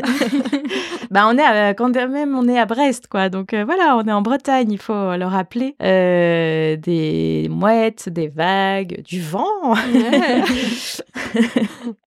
Bah 1.10 1.26
on 1.28 1.36
est 1.36 1.42
à, 1.42 1.74
quand 1.74 1.90
même 1.90 2.36
on 2.36 2.46
est 2.46 2.58
à 2.58 2.66
Brest 2.66 3.08
quoi. 3.08 3.28
Donc 3.28 3.52
voilà 3.52 3.96
on 3.96 4.06
est 4.06 4.12
en 4.12 4.22
Bretagne 4.22 4.70
il 4.70 4.78
faut 4.78 5.16
le 5.16 5.24
rappeler. 5.24 5.74
Des 5.80 7.48
mouettes 7.50 8.08
des 8.08 8.28
vagues 8.28 9.02
du 9.02 9.20
vent 9.20 9.74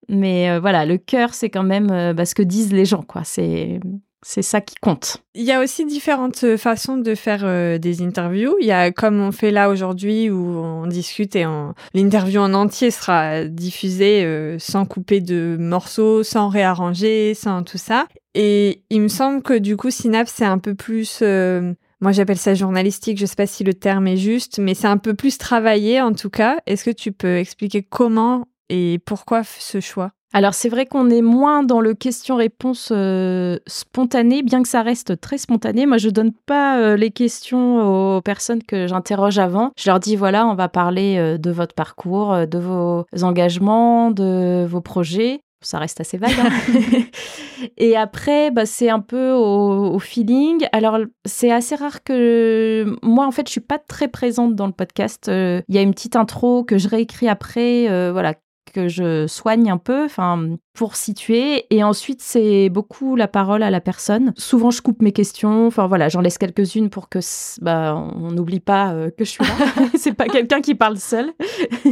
Mais 0.10 0.50
euh, 0.50 0.60
voilà, 0.60 0.86
le 0.86 0.98
cœur, 0.98 1.34
c'est 1.34 1.50
quand 1.50 1.64
même 1.64 1.90
euh, 1.92 2.14
bah, 2.14 2.26
ce 2.26 2.36
que 2.36 2.44
disent 2.44 2.74
les 2.74 2.86
gens, 2.86 3.02
quoi. 3.02 3.22
C'est 3.24 3.80
c'est 4.26 4.42
ça 4.42 4.62
qui 4.62 4.76
compte. 4.76 5.18
Il 5.36 5.44
y 5.44 5.52
a 5.52 5.62
aussi 5.62 5.86
différentes 5.86 6.46
euh, 6.46 6.56
façons 6.58 6.96
de 6.96 7.14
faire 7.14 7.42
des 7.78 8.02
interviews. 8.02 8.56
Il 8.62 8.66
y 8.66 8.72
a 8.72 8.92
comme 8.92 9.20
on 9.20 9.34
fait 9.34 9.52
là 9.52 9.70
aujourd'hui 9.70 10.30
où 10.30 10.38
on 10.38 10.88
discute 10.88 11.36
et 11.36 11.46
l'interview 11.94 12.40
en 12.40 12.54
entier 12.54 12.90
sera 12.90 13.44
diffusée 13.44 14.56
sans 14.60 14.86
couper 14.86 15.20
de 15.20 15.58
morceaux, 15.60 16.24
sans 16.24 16.48
réarranger, 16.48 17.34
sans 17.34 17.64
tout 17.64 17.78
ça. 17.78 18.08
Et 18.34 18.84
il 18.90 19.02
me 19.02 19.08
semble 19.10 19.42
que 19.42 19.58
du 19.58 19.76
coup 19.76 19.92
Synapse 19.92 20.34
c'est 20.38 20.46
un 20.46 20.58
peu 20.58 20.74
plus 20.74 21.22
moi, 22.04 22.12
j'appelle 22.12 22.38
ça 22.38 22.54
journalistique. 22.54 23.18
Je 23.18 23.26
sais 23.26 23.36
pas 23.36 23.48
si 23.48 23.64
le 23.64 23.74
terme 23.74 24.08
est 24.08 24.18
juste, 24.18 24.60
mais 24.60 24.74
c'est 24.74 24.88
un 24.88 24.98
peu 24.98 25.14
plus 25.14 25.38
travaillé 25.38 26.02
en 26.02 26.12
tout 26.12 26.30
cas. 26.30 26.58
Est-ce 26.66 26.84
que 26.84 26.92
tu 26.92 27.14
peux 27.14 27.38
expliquer 27.38 27.82
comment 27.82 28.46
et 28.68 29.00
pourquoi 29.06 29.44
ce 29.44 29.80
choix? 29.80 30.12
Alors 30.34 30.54
c'est 30.54 30.68
vrai 30.68 30.86
qu'on 30.86 31.10
est 31.10 31.22
moins 31.22 31.64
dans 31.64 31.80
le 31.80 31.94
question-réponse 31.94 32.90
euh, 32.92 33.58
spontané, 33.68 34.44
bien 34.44 34.64
que 34.64 34.68
ça 34.68 34.82
reste 34.82 35.22
très 35.22 35.38
spontané. 35.38 35.86
Moi, 35.86 35.98
je 35.98 36.10
donne 36.10 36.34
pas 36.34 36.80
euh, 36.80 36.98
les 36.98 37.12
questions 37.12 38.18
aux 38.18 38.22
personnes 38.22 38.64
que 38.64 38.88
j'interroge 38.88 39.40
avant. 39.40 39.72
Je 39.78 39.90
leur 39.90 40.02
dis 40.02 40.18
voilà, 40.18 40.46
on 40.48 40.56
va 40.56 40.68
parler 40.68 41.16
euh, 41.18 41.38
de 41.38 41.52
votre 41.52 41.76
parcours, 41.76 42.48
de 42.48 42.58
vos 42.58 43.06
engagements, 43.22 44.12
de 44.12 44.66
vos 44.68 44.82
projets 44.82 45.40
ça 45.64 45.80
reste 45.80 46.00
assez 46.02 46.18
vague. 46.18 46.32
Hein. 46.40 46.50
et 47.78 47.96
après, 47.96 48.52
bah, 48.52 48.66
c'est 48.66 48.90
un 48.90 49.00
peu 49.00 49.32
au, 49.32 50.00
feeling. 50.00 50.68
Alors, 50.72 51.00
c'est 51.26 51.52
assez 51.52 51.76
rare 51.76 52.04
que 52.04 52.86
moi, 53.02 53.26
en 53.26 53.32
fait, 53.32 53.48
je 53.48 53.52
suis 53.52 53.62
pas 53.62 53.80
très 53.80 54.08
présente 54.08 54.56
dans 54.56 54.68
le 54.68 54.74
podcast. 54.74 55.30
Euh, 55.30 55.62
il 55.70 55.76
y 55.76 55.78
a 55.78 55.82
une 55.82 55.94
petite 55.94 56.16
intro 56.16 56.64
que 56.64 56.78
je 56.78 56.88
réécris 56.88 57.30
après, 57.30 57.90
euh, 57.90 58.12
voilà, 58.12 58.34
que 58.74 58.90
je 58.90 59.28
soigne 59.28 59.72
un 59.72 59.78
peu, 59.78 60.04
enfin, 60.04 60.58
pour 60.74 60.96
situer. 60.96 61.66
Et 61.70 61.84
ensuite, 61.84 62.22
c'est 62.22 62.70
beaucoup 62.70 63.16
la 63.16 63.28
parole 63.28 63.64
à 63.64 63.70
la 63.70 63.80
personne. 63.80 64.34
Souvent, 64.36 64.72
je 64.72 64.82
coupe 64.82 65.02
mes 65.02 65.12
questions. 65.12 65.68
Enfin, 65.68 65.88
voilà, 65.88 66.10
j'en 66.10 66.20
laisse 66.20 66.38
quelques-unes 66.38 66.90
pour 66.90 67.08
que, 67.08 67.20
bah, 67.62 67.96
on 67.96 68.32
n'oublie 68.32 68.60
pas 68.60 68.94
euh, 68.94 69.10
que 69.12 69.24
je 69.24 69.30
suis 69.30 69.44
là. 69.44 69.54
c'est 69.96 70.14
pas 70.14 70.26
quelqu'un 70.26 70.62
qui 70.62 70.76
parle 70.76 70.98
seul. 70.98 71.32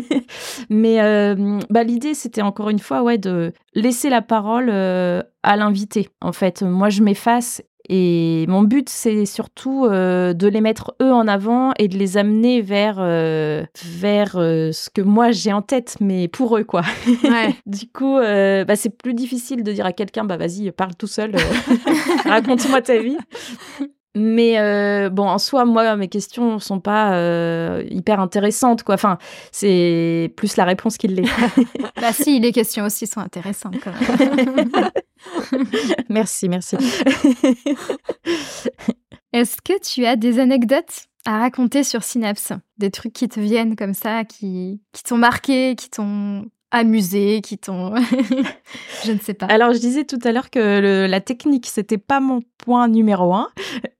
Mais, 0.69 1.01
euh, 1.01 1.59
bah, 1.69 1.83
l'idée, 1.83 2.13
c'était 2.13 2.41
encore 2.41 2.69
une 2.69 2.79
fois, 2.79 3.03
ouais, 3.03 3.17
de 3.17 3.53
laisser 3.73 4.09
la 4.09 4.21
parole 4.21 4.69
euh, 4.69 5.21
à 5.43 5.55
l'invité. 5.55 6.09
En 6.21 6.33
fait, 6.33 6.63
moi, 6.63 6.89
je 6.89 7.03
m'efface 7.03 7.61
et 7.89 8.45
mon 8.47 8.63
but, 8.63 8.89
c'est 8.89 9.25
surtout 9.25 9.85
euh, 9.85 10.33
de 10.33 10.47
les 10.47 10.61
mettre 10.61 10.95
eux 11.01 11.11
en 11.11 11.27
avant 11.27 11.73
et 11.77 11.87
de 11.87 11.97
les 11.97 12.17
amener 12.17 12.61
vers, 12.61 12.97
euh, 12.99 13.63
vers 13.83 14.35
euh, 14.35 14.71
ce 14.71 14.89
que 14.89 15.01
moi 15.01 15.31
j'ai 15.31 15.51
en 15.51 15.61
tête, 15.61 15.97
mais 15.99 16.27
pour 16.27 16.57
eux, 16.57 16.63
quoi. 16.63 16.83
Ouais. 17.23 17.55
du 17.65 17.87
coup, 17.87 18.17
bah, 18.17 18.75
c'est 18.75 18.95
plus 18.95 19.13
difficile 19.13 19.63
de 19.63 19.71
dire 19.71 19.85
à 19.85 19.93
quelqu'un, 19.93 20.23
bah 20.23 20.37
vas-y, 20.37 20.71
parle 20.71 20.95
tout 20.95 21.07
seul, 21.07 21.35
raconte-moi 22.25 22.81
ta 22.81 22.97
vie. 22.97 23.17
Mais 24.15 25.09
bon, 25.09 25.27
en 25.27 25.37
soi, 25.37 25.65
moi, 25.65 25.95
mes 25.95 26.09
questions 26.09 26.59
sont 26.59 26.79
pas 26.79 27.81
hyper 27.89 28.19
intéressantes, 28.19 28.83
quoi. 28.83 28.95
Enfin, 28.95 29.17
c'est 29.51 30.33
plus 30.35 30.57
la 30.57 30.65
réponse 30.65 30.97
qui 30.97 31.07
l'est. 31.07 31.23
bah 32.01 32.13
si, 32.13 32.39
les 32.39 32.51
questions 32.51 32.85
aussi 32.85 33.07
sont 33.07 33.21
intéressantes, 33.21 33.75
quand 33.81 33.93
même. 34.25 34.89
merci, 36.09 36.49
merci. 36.49 36.77
Est-ce 39.33 39.57
que 39.61 39.79
tu 39.79 40.05
as 40.05 40.15
des 40.15 40.39
anecdotes 40.39 41.07
à 41.25 41.39
raconter 41.39 41.83
sur 41.83 42.03
Synapse? 42.03 42.53
Des 42.77 42.91
trucs 42.91 43.13
qui 43.13 43.29
te 43.29 43.39
viennent 43.39 43.75
comme 43.75 43.93
ça, 43.93 44.25
qui, 44.25 44.81
qui 44.91 45.03
t'ont 45.03 45.17
marqué, 45.17 45.75
qui 45.75 45.89
t'ont 45.89 46.45
amusé, 46.71 47.41
qui 47.41 47.57
t'ont... 47.57 47.95
je 49.05 49.11
ne 49.11 49.19
sais 49.19 49.33
pas. 49.33 49.45
Alors, 49.47 49.73
je 49.73 49.79
disais 49.79 50.05
tout 50.05 50.19
à 50.23 50.31
l'heure 50.31 50.49
que 50.49 51.07
la 51.07 51.21
technique, 51.21 51.67
c'était 51.67 51.97
pas 51.97 52.19
mon 52.19 52.41
point 52.57 52.87
numéro 52.87 53.33
un. 53.33 53.49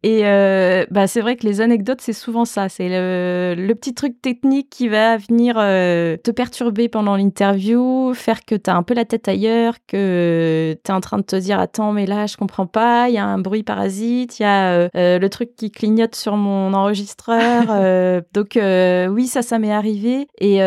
Et 0.03 0.21
euh, 0.23 0.85
bah, 0.89 1.05
c'est 1.05 1.21
vrai 1.21 1.35
que 1.35 1.45
les 1.45 1.61
anecdotes, 1.61 2.01
c'est 2.01 2.13
souvent 2.13 2.45
ça. 2.45 2.69
C'est 2.69 2.89
le, 2.89 3.73
petit 3.73 3.93
truc 3.93 4.21
technique 4.21 4.69
qui 4.69 4.89
va 4.89 5.17
venir 5.17 5.55
euh, 5.57 6.17
te 6.17 6.29
perturber 6.31 6.89
pendant 6.89 7.15
l'interview, 7.15 8.13
faire 8.13 8.43
que 8.45 8.55
tu 8.55 8.69
as 8.69 8.75
un 8.75 8.83
peu 8.83 8.93
la 8.93 9.05
tête 9.05 9.27
ailleurs, 9.27 9.75
que 9.87 10.75
tu 10.83 10.91
es 10.91 10.93
en 10.93 11.01
train 11.01 11.17
de 11.17 11.23
te 11.23 11.35
dire 11.35 11.59
Attends, 11.59 11.93
mais 11.93 12.05
là, 12.05 12.25
je 12.25 12.35
comprends 12.35 12.67
pas, 12.67 13.09
il 13.09 13.15
y 13.15 13.17
a 13.17 13.25
un 13.25 13.37
bruit 13.37 13.63
parasite, 13.63 14.39
il 14.39 14.43
y 14.43 14.45
a 14.45 14.89
euh, 14.95 15.19
le 15.19 15.29
truc 15.29 15.55
qui 15.55 15.71
clignote 15.71 16.15
sur 16.15 16.35
mon 16.35 16.73
enregistreur. 16.73 18.21
donc, 18.33 18.57
oui, 18.57 19.27
ça, 19.27 19.41
ça 19.41 19.59
m'est 19.59 19.71
arrivé. 19.71 20.27
Et 20.39 20.57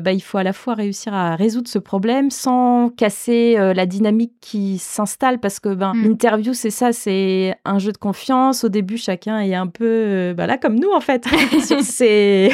bah, 0.00 0.12
il 0.12 0.22
faut 0.22 0.38
à 0.38 0.42
la 0.42 0.52
fois 0.52 0.74
réussir 0.74 1.14
à 1.14 1.34
résoudre 1.36 1.68
ce 1.68 1.78
problème 1.78 2.30
sans 2.30 2.90
casser 2.90 3.56
la 3.56 3.86
dynamique 3.86 4.32
qui 4.40 4.78
s'installe 4.78 5.40
parce 5.40 5.60
que 5.60 5.74
ben, 5.74 5.94
mm. 5.94 6.02
l'interview, 6.02 6.54
c'est 6.54 6.70
ça, 6.70 6.92
c'est 6.92 7.54
un 7.64 7.78
jeu 7.78 7.92
de 7.92 7.98
confiance. 7.98 8.65
Au 8.66 8.68
début, 8.68 8.98
chacun 8.98 9.38
est 9.38 9.54
un 9.54 9.68
peu, 9.68 9.84
euh, 9.84 10.34
bah 10.34 10.48
là, 10.48 10.58
comme 10.58 10.74
nous 10.74 10.90
en 10.90 11.00
fait, 11.00 11.24
sur 11.64 11.82
ses, 11.82 12.50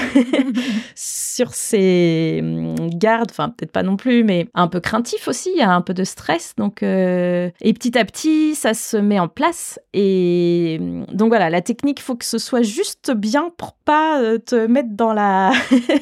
sur 0.95 1.55
ses 1.55 2.41
hum, 2.43 2.75
gardes. 2.91 3.31
Enfin, 3.31 3.49
peut-être 3.49 3.73
pas 3.73 3.83
non 3.83 3.97
plus, 3.97 4.25
mais 4.25 4.47
un 4.53 4.69
peu 4.69 4.79
craintif 4.79 5.27
aussi. 5.27 5.51
Il 5.55 5.59
y 5.59 5.63
a 5.63 5.73
un 5.73 5.81
peu 5.81 5.95
de 5.95 6.05
stress. 6.05 6.53
Donc, 6.59 6.83
euh, 6.83 7.49
et 7.63 7.73
petit 7.73 7.97
à 7.97 8.05
petit, 8.05 8.55
ça 8.55 8.75
se 8.75 8.99
met 8.99 9.19
en 9.19 9.29
place. 9.29 9.81
Et 9.95 10.77
hum, 10.79 11.07
donc 11.15 11.29
voilà, 11.29 11.49
la 11.49 11.63
technique, 11.63 12.01
il 12.01 12.03
faut 12.03 12.15
que 12.15 12.27
ce 12.27 12.37
soit 12.37 12.61
juste 12.61 13.11
bien 13.11 13.49
pour 13.57 13.73
pas 13.73 14.21
euh, 14.21 14.37
te 14.37 14.67
mettre 14.67 14.91
dans 14.91 15.15
la 15.15 15.53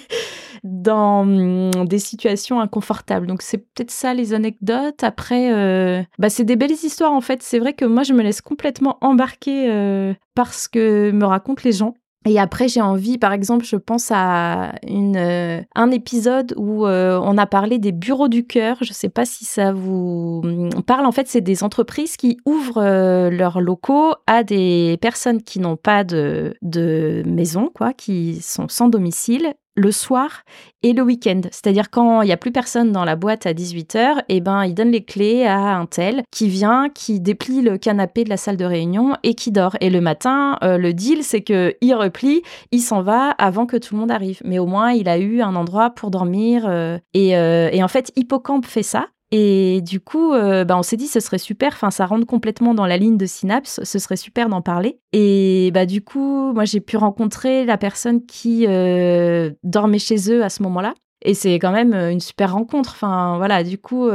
dans 0.63 1.23
hum, 1.23 1.87
des 1.87 1.99
situations 1.99 2.61
inconfortables. 2.61 3.27
Donc 3.27 3.43
c'est 3.43 3.59
peut-être 3.59 3.91
ça 3.91 4.15
les 4.15 4.35
anecdotes. 4.35 5.03
Après, 5.03 5.53
euh, 5.53 6.03
bah, 6.19 6.31
c'est 6.31 6.45
des 6.45 6.57
belles 6.57 6.71
histoires 6.73 7.13
en 7.13 7.21
fait. 7.21 7.43
C'est 7.43 7.59
vrai 7.59 7.73
que 7.73 7.85
moi 7.85 8.03
je 8.03 8.13
me 8.13 8.23
laisse 8.23 8.41
complètement 8.41 8.99
embarquer 9.01 9.71
euh, 9.71 10.15
parce 10.35 10.69
que 10.69 11.11
me 11.11 11.25
racontent 11.25 11.63
les 11.65 11.73
gens. 11.73 11.95
Et 12.27 12.39
après, 12.39 12.69
j'ai 12.69 12.83
envie, 12.83 13.17
par 13.17 13.33
exemple, 13.33 13.65
je 13.65 13.77
pense 13.77 14.11
à 14.11 14.75
une, 14.87 15.17
euh, 15.17 15.63
un 15.75 15.91
épisode 15.91 16.53
où 16.59 16.85
on 16.87 17.39
a 17.39 17.47
parlé 17.47 17.79
des 17.79 17.93
bureaux 17.93 18.29
du 18.29 18.47
cœur. 18.47 18.77
Je 18.83 18.91
ne 18.91 18.95
sais 18.95 19.09
pas 19.09 19.25
si 19.25 19.47
ça 19.47 19.73
vous 19.73 20.43
hum, 20.45 20.69
parle. 20.87 21.07
En 21.07 21.13
fait, 21.13 21.29
c'est 21.29 21.41
des 21.41 21.65
entreprises 21.65 22.19
qui 22.19 22.37
ouvrent 22.45 23.31
leurs 23.31 23.63
locaux 23.63 24.13
à 24.27 24.45
des 24.45 24.99
personnes 25.01 25.41
qui 25.41 25.61
n'ont 25.61 25.79
pas 25.79 26.05
de, 26.05 26.55
de 26.61 27.23
maison, 27.25 27.71
quoi, 27.75 27.95
qui 27.95 28.43
sont 28.43 28.69
sans 28.69 28.89
domicile 28.89 29.55
le 29.81 29.93
soir 29.93 30.43
et 30.83 30.93
le 30.93 31.03
week-end. 31.03 31.41
C'est-à-dire 31.51 31.91
quand 31.91 32.23
il 32.23 32.27
n'y 32.27 32.33
a 32.33 32.37
plus 32.37 32.53
personne 32.53 32.93
dans 32.93 33.05
la 33.05 33.17
boîte 33.17 33.47
à 33.47 33.53
18h, 33.53 34.21
et 34.29 34.37
eh 34.37 34.41
ben, 34.41 34.65
il 34.65 34.75
donne 34.75 34.91
les 34.91 35.05
clés 35.05 35.45
à 35.47 35.77
un 35.77 35.87
tel 35.87 36.23
qui 36.31 36.49
vient, 36.49 36.89
qui 36.89 37.21
déplie 37.21 37.63
le 37.63 37.79
canapé 37.79 38.25
de 38.25 38.29
la 38.29 38.37
salle 38.37 38.57
de 38.57 38.65
réunion 38.65 39.17
et 39.23 39.35
qui 39.35 39.51
dort. 39.51 39.77
Et 39.81 39.91
le 39.91 40.01
matin, 40.01 40.57
euh, 40.63 40.79
le 40.79 40.93
deal, 40.93 41.25
c'est 41.25 41.43
que 41.43 41.75
il 41.81 41.95
replie, 41.95 42.43
il 42.73 42.81
s'en 42.81 43.03
va 43.03 43.31
avant 43.31 43.67
que 43.67 43.77
tout 43.77 43.95
le 43.95 44.01
monde 44.01 44.11
arrive. 44.11 44.41
Mais 44.45 44.59
au 44.59 44.67
moins, 44.67 44.93
il 44.93 45.09
a 45.09 45.19
eu 45.19 45.41
un 45.41 45.55
endroit 45.57 45.91
pour 45.91 46.11
dormir. 46.11 46.65
Euh, 46.67 46.99
et, 47.15 47.37
euh, 47.37 47.71
et 47.73 47.83
en 47.83 47.89
fait, 47.89 48.13
Hippocampe 48.17 48.67
fait 48.67 48.83
ça. 48.83 49.07
Et 49.33 49.81
du 49.83 50.01
coup, 50.01 50.33
euh, 50.33 50.65
bah, 50.65 50.77
on 50.77 50.83
s'est 50.83 50.97
dit, 50.97 51.07
ce 51.07 51.21
serait 51.21 51.39
super, 51.39 51.73
enfin, 51.73 51.91
ça 51.91 52.07
rentre 52.07 52.27
complètement 52.27 52.75
dans 52.75 52.87
la 52.87 52.97
ligne 52.97 53.17
de 53.17 53.27
Synapse, 53.27 53.81
ce 53.85 53.99
serait 53.99 54.17
super 54.17 54.49
d'en 54.49 54.61
parler. 54.61 54.99
Et 55.13 55.71
bah, 55.73 55.87
du 55.87 56.03
coup, 56.03 56.53
moi, 56.53 56.65
j'ai 56.65 56.81
pu 56.81 56.97
rencontrer 56.97 57.65
la 57.65 57.79
personne 57.79 58.27
qui 58.27 58.67
euh, 58.67 59.51
dormait 59.63 60.01
chez 60.01 60.33
eux 60.33 60.43
à 60.43 60.49
ce 60.49 60.63
moment-là. 60.65 60.95
Et 61.23 61.35
c'est 61.35 61.55
quand 61.55 61.71
même 61.71 61.93
euh, 61.93 62.11
une 62.11 62.21
super 62.21 62.55
rencontre. 62.55 62.91
Enfin, 62.91 63.37
voilà, 63.37 63.63
du 63.63 63.79
coup, 63.79 64.09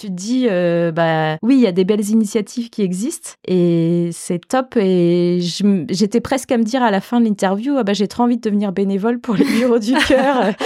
tu 0.00 0.08
te 0.08 0.12
dis, 0.12 0.48
bah 0.92 1.36
oui, 1.42 1.54
il 1.54 1.60
y 1.60 1.66
a 1.68 1.72
des 1.72 1.84
belles 1.84 2.08
initiatives 2.08 2.68
qui 2.70 2.82
existent 2.82 3.30
et 3.46 4.10
c'est 4.12 4.40
top. 4.44 4.76
Et 4.76 5.38
j'étais 5.40 6.20
presque 6.20 6.50
à 6.50 6.58
me 6.58 6.64
dire 6.64 6.82
à 6.82 6.90
la 6.90 7.00
fin 7.00 7.20
de 7.20 7.26
l'interview, 7.26 7.76
ah 7.78 7.84
bah, 7.84 7.92
j'ai 7.92 8.08
trop 8.08 8.24
envie 8.24 8.36
de 8.36 8.42
devenir 8.42 8.72
bénévole 8.72 9.20
pour 9.20 9.36
les 9.36 9.44
bureaux 9.44 9.78
du 9.78 9.94
cœur. 10.08 10.52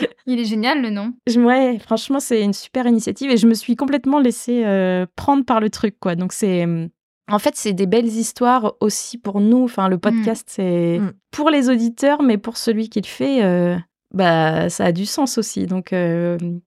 Il 0.30 0.38
est 0.38 0.44
génial 0.44 0.82
le 0.82 0.90
nom. 0.90 1.14
Ouais, 1.36 1.78
franchement, 1.78 2.20
c'est 2.20 2.42
une 2.42 2.52
super 2.52 2.86
initiative 2.86 3.30
et 3.30 3.38
je 3.38 3.46
me 3.46 3.54
suis 3.54 3.76
complètement 3.76 4.20
laissée 4.20 4.62
euh, 4.66 5.06
prendre 5.16 5.42
par 5.42 5.58
le 5.58 5.70
truc, 5.70 5.96
quoi. 5.98 6.16
Donc 6.16 6.34
c'est. 6.34 6.66
Euh, 6.66 6.86
en 7.30 7.38
fait, 7.38 7.56
c'est 7.56 7.72
des 7.72 7.86
belles 7.86 8.06
histoires 8.06 8.74
aussi 8.80 9.16
pour 9.16 9.40
nous. 9.40 9.64
Enfin, 9.64 9.88
le 9.88 9.96
mm. 9.96 10.00
podcast, 10.00 10.46
c'est 10.50 10.98
mm. 10.98 11.12
pour 11.30 11.48
les 11.48 11.70
auditeurs, 11.70 12.22
mais 12.22 12.36
pour 12.36 12.58
celui 12.58 12.90
qui 12.90 13.00
le 13.00 13.06
fait, 13.06 13.42
euh, 13.42 13.74
bah, 14.12 14.68
ça 14.68 14.84
a 14.84 14.92
du 14.92 15.06
sens 15.06 15.38
aussi. 15.38 15.66
Donc, 15.66 15.94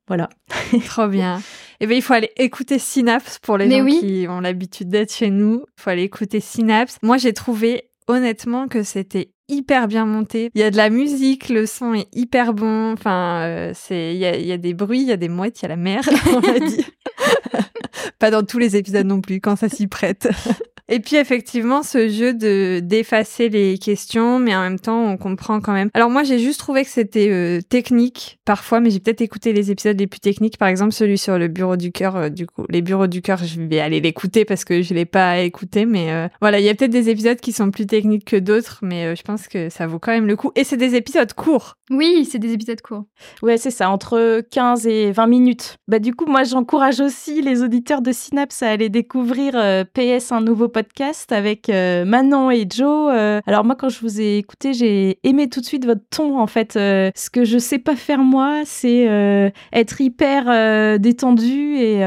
voilà. 0.07 0.29
Trop 0.87 1.07
bien. 1.07 1.39
Eh 1.79 1.85
bien, 1.85 1.97
il 1.97 2.01
faut 2.01 2.13
aller 2.13 2.31
écouter 2.37 2.79
Synapse 2.79 3.37
pour 3.37 3.59
les 3.59 3.69
gens 3.69 3.85
qui 3.85 4.25
ont 4.27 4.41
l'habitude 4.41 4.89
d'être 4.89 5.13
chez 5.13 5.29
nous. 5.29 5.65
Il 5.77 5.81
faut 5.83 5.91
aller 5.91 6.03
écouter 6.03 6.39
Synapse. 6.39 6.97
Moi, 7.03 7.17
j'ai 7.17 7.33
trouvé 7.33 7.91
honnêtement 8.07 8.67
que 8.67 8.81
c'était 8.81 9.31
hyper 9.51 9.87
bien 9.87 10.05
monté. 10.05 10.49
Il 10.55 10.61
y 10.61 10.63
a 10.63 10.71
de 10.71 10.77
la 10.77 10.89
musique, 10.89 11.49
le 11.49 11.65
son 11.65 11.93
est 11.93 12.07
hyper 12.13 12.53
bon. 12.53 12.93
Enfin, 12.93 13.41
euh, 13.43 13.71
c'est 13.75 14.13
il 14.13 14.19
y 14.19 14.25
a, 14.25 14.37
y 14.37 14.51
a, 14.51 14.57
des 14.57 14.73
bruits, 14.73 15.01
il 15.01 15.07
y 15.07 15.11
a 15.11 15.17
des 15.17 15.29
mouettes, 15.29 15.59
il 15.59 15.63
y 15.63 15.65
a 15.65 15.69
la 15.69 15.75
mer, 15.75 16.01
on 16.35 16.39
va 16.39 16.59
dire. 16.59 16.85
Pas 18.19 18.31
dans 18.31 18.43
tous 18.43 18.57
les 18.57 18.75
épisodes 18.75 19.05
non 19.05 19.21
plus, 19.21 19.41
quand 19.41 19.55
ça 19.55 19.69
s'y 19.69 19.87
prête. 19.87 20.29
Et 20.93 20.99
puis 20.99 21.15
effectivement, 21.15 21.83
ce 21.83 22.09
jeu 22.09 22.33
de 22.33 22.81
d'effacer 22.83 23.47
les 23.47 23.77
questions, 23.77 24.39
mais 24.39 24.53
en 24.53 24.61
même 24.61 24.77
temps, 24.77 25.05
on 25.05 25.15
comprend 25.15 25.61
quand 25.61 25.71
même. 25.71 25.89
Alors 25.93 26.09
moi, 26.09 26.23
j'ai 26.23 26.37
juste 26.37 26.59
trouvé 26.59 26.83
que 26.83 26.89
c'était 26.89 27.29
euh, 27.29 27.61
technique 27.61 28.39
parfois, 28.43 28.81
mais 28.81 28.89
j'ai 28.89 28.99
peut-être 28.99 29.21
écouté 29.21 29.53
les 29.53 29.71
épisodes 29.71 29.97
les 29.97 30.07
plus 30.07 30.19
techniques. 30.19 30.57
Par 30.57 30.67
exemple, 30.67 30.91
celui 30.91 31.17
sur 31.17 31.37
le 31.37 31.47
bureau 31.47 31.77
du 31.77 31.93
cœur. 31.93 32.17
euh, 32.17 32.27
du 32.27 32.45
coup, 32.45 32.65
les 32.67 32.81
bureaux 32.81 33.07
du 33.07 33.21
cœur, 33.21 33.37
je 33.41 33.61
vais 33.61 33.79
aller 33.79 34.01
l'écouter 34.01 34.43
parce 34.43 34.65
que 34.65 34.81
je 34.81 34.93
l'ai 34.93 35.05
pas 35.05 35.39
écouté. 35.39 35.85
Mais 35.85 36.11
euh, 36.11 36.27
voilà, 36.41 36.59
il 36.59 36.65
y 36.65 36.69
a 36.69 36.75
peut-être 36.75 36.91
des 36.91 37.09
épisodes 37.09 37.39
qui 37.39 37.53
sont 37.53 37.71
plus 37.71 37.85
techniques 37.85 38.25
que 38.25 38.35
d'autres, 38.35 38.79
mais 38.81 39.05
euh, 39.05 39.15
je 39.15 39.21
pense 39.21 39.47
que 39.47 39.69
ça 39.69 39.87
vaut 39.87 39.99
quand 39.99 40.11
même 40.11 40.27
le 40.27 40.35
coup. 40.35 40.51
Et 40.57 40.65
c'est 40.65 40.75
des 40.75 40.95
épisodes 40.95 41.31
courts. 41.31 41.77
Oui, 41.89 42.27
c'est 42.29 42.39
des 42.39 42.51
épisodes 42.51 42.81
courts. 42.81 43.05
Ouais, 43.41 43.57
c'est 43.57 43.71
ça, 43.71 43.89
entre 43.89 44.41
15 44.51 44.87
et 44.87 45.13
20 45.13 45.27
minutes. 45.27 45.77
Bah, 45.87 45.99
du 45.99 46.13
coup, 46.13 46.25
moi, 46.25 46.43
j'encourage 46.43 46.99
aussi 46.99 47.41
les 47.41 47.63
auditeurs 47.63 48.01
de 48.01 48.11
Synapse 48.11 48.61
à 48.61 48.71
aller 48.71 48.89
découvrir 48.89 49.53
euh, 49.55 49.85
PS, 49.85 50.33
un 50.33 50.41
nouveau 50.41 50.67
podcast 50.67 50.80
avec 51.29 51.69
euh, 51.69 52.05
Manon 52.05 52.51
et 52.51 52.65
Joe. 52.69 53.11
Euh, 53.13 53.41
alors, 53.45 53.63
moi, 53.63 53.75
quand 53.75 53.89
je 53.89 53.99
vous 53.99 54.21
ai 54.21 54.37
écouté, 54.37 54.73
j'ai 54.73 55.19
aimé 55.23 55.49
tout 55.49 55.61
de 55.61 55.65
suite 55.65 55.85
votre 55.85 56.01
ton, 56.09 56.39
en 56.39 56.47
fait. 56.47 56.75
Euh, 56.75 57.11
ce 57.15 57.29
que 57.29 57.43
je 57.43 57.57
sais 57.57 57.79
pas 57.79 57.95
faire, 57.95 58.19
moi, 58.19 58.61
c'est 58.65 59.51
être 59.73 60.01
hyper 60.01 60.99
détendu 60.99 61.77
et 61.77 62.01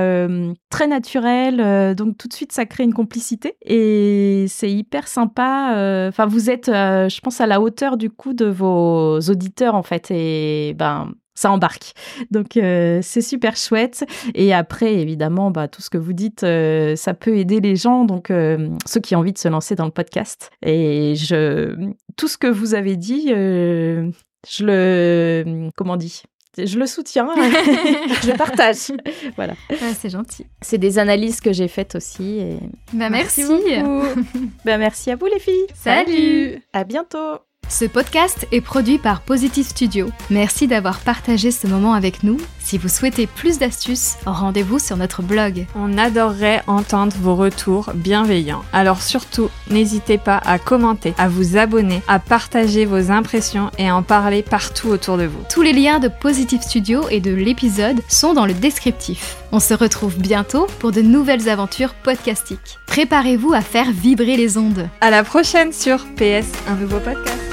très 0.71 0.87
naturel. 0.87 1.95
Donc, 1.95 2.17
tout 2.19 2.29
de 2.29 2.33
suite, 2.33 2.53
ça 2.53 2.67
crée 2.67 2.85
une 2.85 2.95
complicité. 2.95 3.57
Et 3.65 4.47
c'est 4.49 4.71
hyper 4.71 5.09
sympa. 5.09 6.09
Enfin, 6.09 6.27
vous 6.27 6.51
êtes, 6.51 6.67
je 6.67 7.21
pense, 7.21 7.41
à 7.41 7.47
la 7.47 7.61
hauteur, 7.61 7.97
du 7.97 8.11
coup, 8.11 8.33
de 8.33 8.47
vos 8.47 9.19
auditeurs, 9.21 9.75
en 9.75 9.83
fait. 9.83 10.11
Et 10.11 10.75
ben 10.79 11.13
ça 11.35 11.51
embarque. 11.51 11.93
Donc 12.31 12.57
euh, 12.57 13.01
c'est 13.03 13.21
super 13.21 13.57
chouette. 13.57 14.05
Et 14.35 14.55
après, 14.55 14.95
évidemment, 14.95 15.51
bah, 15.51 15.69
tout 15.69 15.83
ce 15.83 15.91
que 15.91 15.99
vous 15.99 16.13
dites, 16.13 16.45
euh, 16.45 16.97
ça 16.97 17.15
peut 17.15 17.37
aider 17.37 17.61
les 17.61 17.77
gens, 17.77 18.05
donc 18.05 18.31
euh, 18.31 18.69
ceux 18.87 19.01
qui 19.01 19.17
ont 19.17 19.21
envie 19.21 19.33
de 19.33 19.39
se 19.39 19.49
lancer 19.49 19.75
dans 19.75 19.85
le 19.85 19.91
podcast. 19.91 20.51
Et 20.65 21.15
je, 21.17 21.93
tout 22.17 22.29
ce 22.29 22.39
que 22.39 22.47
vous 22.47 22.75
avez 22.75 22.97
dit, 22.97 23.29
je 23.29 24.13
le, 24.61 25.71
comment 25.77 25.95
on 25.95 25.97
dit 25.97 26.23
je 26.57 26.79
le 26.79 26.87
soutiens, 26.87 27.29
je 28.23 28.31
le 28.31 28.37
partage. 28.37 28.93
Voilà. 29.37 29.55
Ouais, 29.71 29.93
c'est 29.99 30.11
gentil. 30.11 30.47
C'est 30.61 30.79
des 30.79 31.01
analyses 31.01 31.41
que 31.41 31.53
j'ai 31.53 31.67
faites 31.67 31.97
aussi. 31.97 32.39
Et... 32.39 32.59
Bah, 32.93 33.11
merci. 33.11 33.45
beaucoup. 33.45 33.65
Ben, 34.65 34.79
merci 34.79 35.11
à 35.11 35.17
vous 35.17 35.27
les 35.27 35.41
filles. 35.41 35.67
Salut. 35.75 36.63
À 36.73 36.85
bientôt. 36.85 37.41
Ce 37.69 37.85
podcast 37.87 38.47
est 38.53 38.61
produit 38.61 38.99
par 38.99 39.23
Positive 39.23 39.67
Studio. 39.67 40.09
Merci 40.31 40.67
d'avoir 40.67 41.01
partagé 41.01 41.51
ce 41.51 41.67
moment 41.67 41.95
avec 41.95 42.23
nous. 42.23 42.37
Si 42.61 42.79
vous 42.79 42.89
souhaitez 42.89 43.27
plus 43.27 43.59
d'astuces, 43.59 44.17
rendez-vous 44.27 44.79
sur 44.79 44.97
notre 44.97 45.23
blog. 45.23 45.67
On 45.75 45.99
adorerait 45.99 46.63
entendre 46.67 47.15
vos 47.21 47.35
retours 47.35 47.91
bienveillants. 47.95 48.65
Alors 48.73 49.03
surtout, 49.03 49.51
n'hésitez 49.71 50.19
pas 50.19 50.41
à 50.45 50.59
commenter, 50.59 51.15
à 51.19 51.29
vous 51.29 51.57
abonner, 51.57 52.03
à 52.09 52.19
partager 52.19 52.85
vos 52.85 53.11
impressions 53.11 53.71
et 53.79 53.89
à 53.89 53.97
en 53.97 54.03
parler 54.03 54.43
partout 54.43 54.89
autour 54.89 55.17
de 55.17 55.25
vous. 55.25 55.41
Tous 55.51 55.63
les 55.63 55.73
liens 55.73 55.99
de 55.99 56.09
Positive 56.09 56.63
Studio 56.63 57.09
et 57.11 57.21
de 57.21 57.35
l'épisode 57.35 58.01
sont 58.09 58.35
dans 58.35 58.47
le 58.47 58.55
descriptif. 58.55 59.37
On 59.53 59.61
se 59.61 59.75
retrouve 59.75 60.19
bientôt 60.19 60.67
pour 60.79 60.93
de 60.93 61.03
nouvelles 61.03 61.49
aventures 61.49 61.95
podcastiques. 61.95 62.79
Préparez-vous 62.87 63.53
à 63.53 63.61
faire 63.61 63.91
vibrer 63.91 64.37
les 64.37 64.59
ondes. 64.59 64.89
À 65.01 65.11
la 65.11 65.25
prochaine 65.25 65.73
sur 65.73 66.07
PS, 66.17 66.47
un 66.69 66.77
nouveau 66.77 66.99
podcast. 66.99 67.44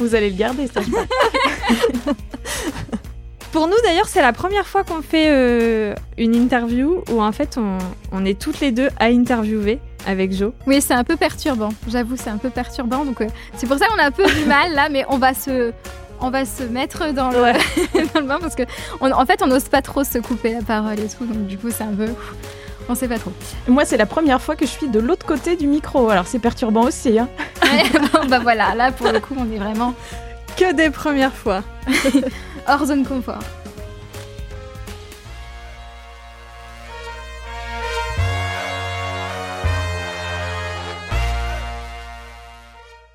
Vous 0.00 0.14
allez 0.14 0.30
le 0.30 0.36
garder, 0.36 0.66
ça. 0.66 0.80
Pour 3.52 3.66
nous 3.66 3.74
d'ailleurs, 3.84 4.06
c'est 4.06 4.22
la 4.22 4.32
première 4.32 4.66
fois 4.66 4.84
qu'on 4.84 5.02
fait 5.02 5.26
euh, 5.28 5.94
une 6.16 6.36
interview 6.36 7.02
où 7.10 7.20
en 7.20 7.32
fait 7.32 7.58
on, 7.58 7.78
on 8.12 8.24
est 8.24 8.40
toutes 8.40 8.60
les 8.60 8.70
deux 8.70 8.88
à 9.00 9.06
interviewer 9.06 9.80
avec 10.06 10.32
Jo. 10.32 10.54
Oui, 10.68 10.80
c'est 10.80 10.94
un 10.94 11.02
peu 11.02 11.16
perturbant. 11.16 11.70
J'avoue, 11.88 12.16
c'est 12.16 12.30
un 12.30 12.36
peu 12.38 12.48
perturbant. 12.48 13.04
Donc, 13.04 13.20
euh, 13.20 13.26
c'est 13.56 13.66
pour 13.66 13.76
ça 13.76 13.86
qu'on 13.88 13.98
a 13.98 14.04
un 14.06 14.10
peu 14.12 14.24
du 14.24 14.44
mal 14.46 14.72
là, 14.72 14.88
mais 14.88 15.04
on 15.08 15.18
va 15.18 15.34
se, 15.34 15.72
on 16.20 16.30
va 16.30 16.44
se 16.44 16.62
mettre 16.62 17.12
dans 17.12 17.30
le, 17.30 17.38
dans 18.14 18.20
le 18.20 18.26
bain 18.26 18.38
parce 18.40 18.54
que, 18.54 18.62
on- 19.00 19.10
en 19.12 19.26
fait, 19.26 19.42
on 19.42 19.48
n'ose 19.48 19.64
pas 19.68 19.82
trop 19.82 20.04
se 20.04 20.18
couper 20.18 20.52
la 20.52 20.62
parole 20.62 21.00
et 21.00 21.08
tout. 21.08 21.26
Donc, 21.26 21.46
du 21.48 21.58
coup, 21.58 21.70
c'est 21.70 21.82
un 21.84 21.92
peu, 21.92 22.06
on 22.90 22.94
sait 22.94 23.08
pas 23.08 23.18
trop. 23.18 23.32
Moi, 23.68 23.84
c'est 23.84 23.96
la 23.96 24.06
première 24.06 24.40
fois 24.42 24.56
que 24.56 24.66
je 24.66 24.70
suis 24.70 24.88
de 24.88 24.98
l'autre 24.98 25.24
côté 25.24 25.56
du 25.56 25.66
micro. 25.66 26.10
Alors, 26.10 26.26
c'est 26.26 26.38
perturbant 26.38 26.82
aussi. 26.82 27.18
Hein. 27.18 27.28
Bon, 28.12 28.26
bah 28.26 28.40
voilà, 28.40 28.74
là 28.74 28.90
pour 28.90 29.12
le 29.12 29.20
coup, 29.20 29.34
on 29.38 29.50
est 29.52 29.58
vraiment 29.58 29.94
Que 30.56 30.74
des 30.74 30.90
premières 30.90 31.32
fois. 31.32 31.62
hors 32.68 32.84
zone 32.84 33.04
confort. 33.04 33.38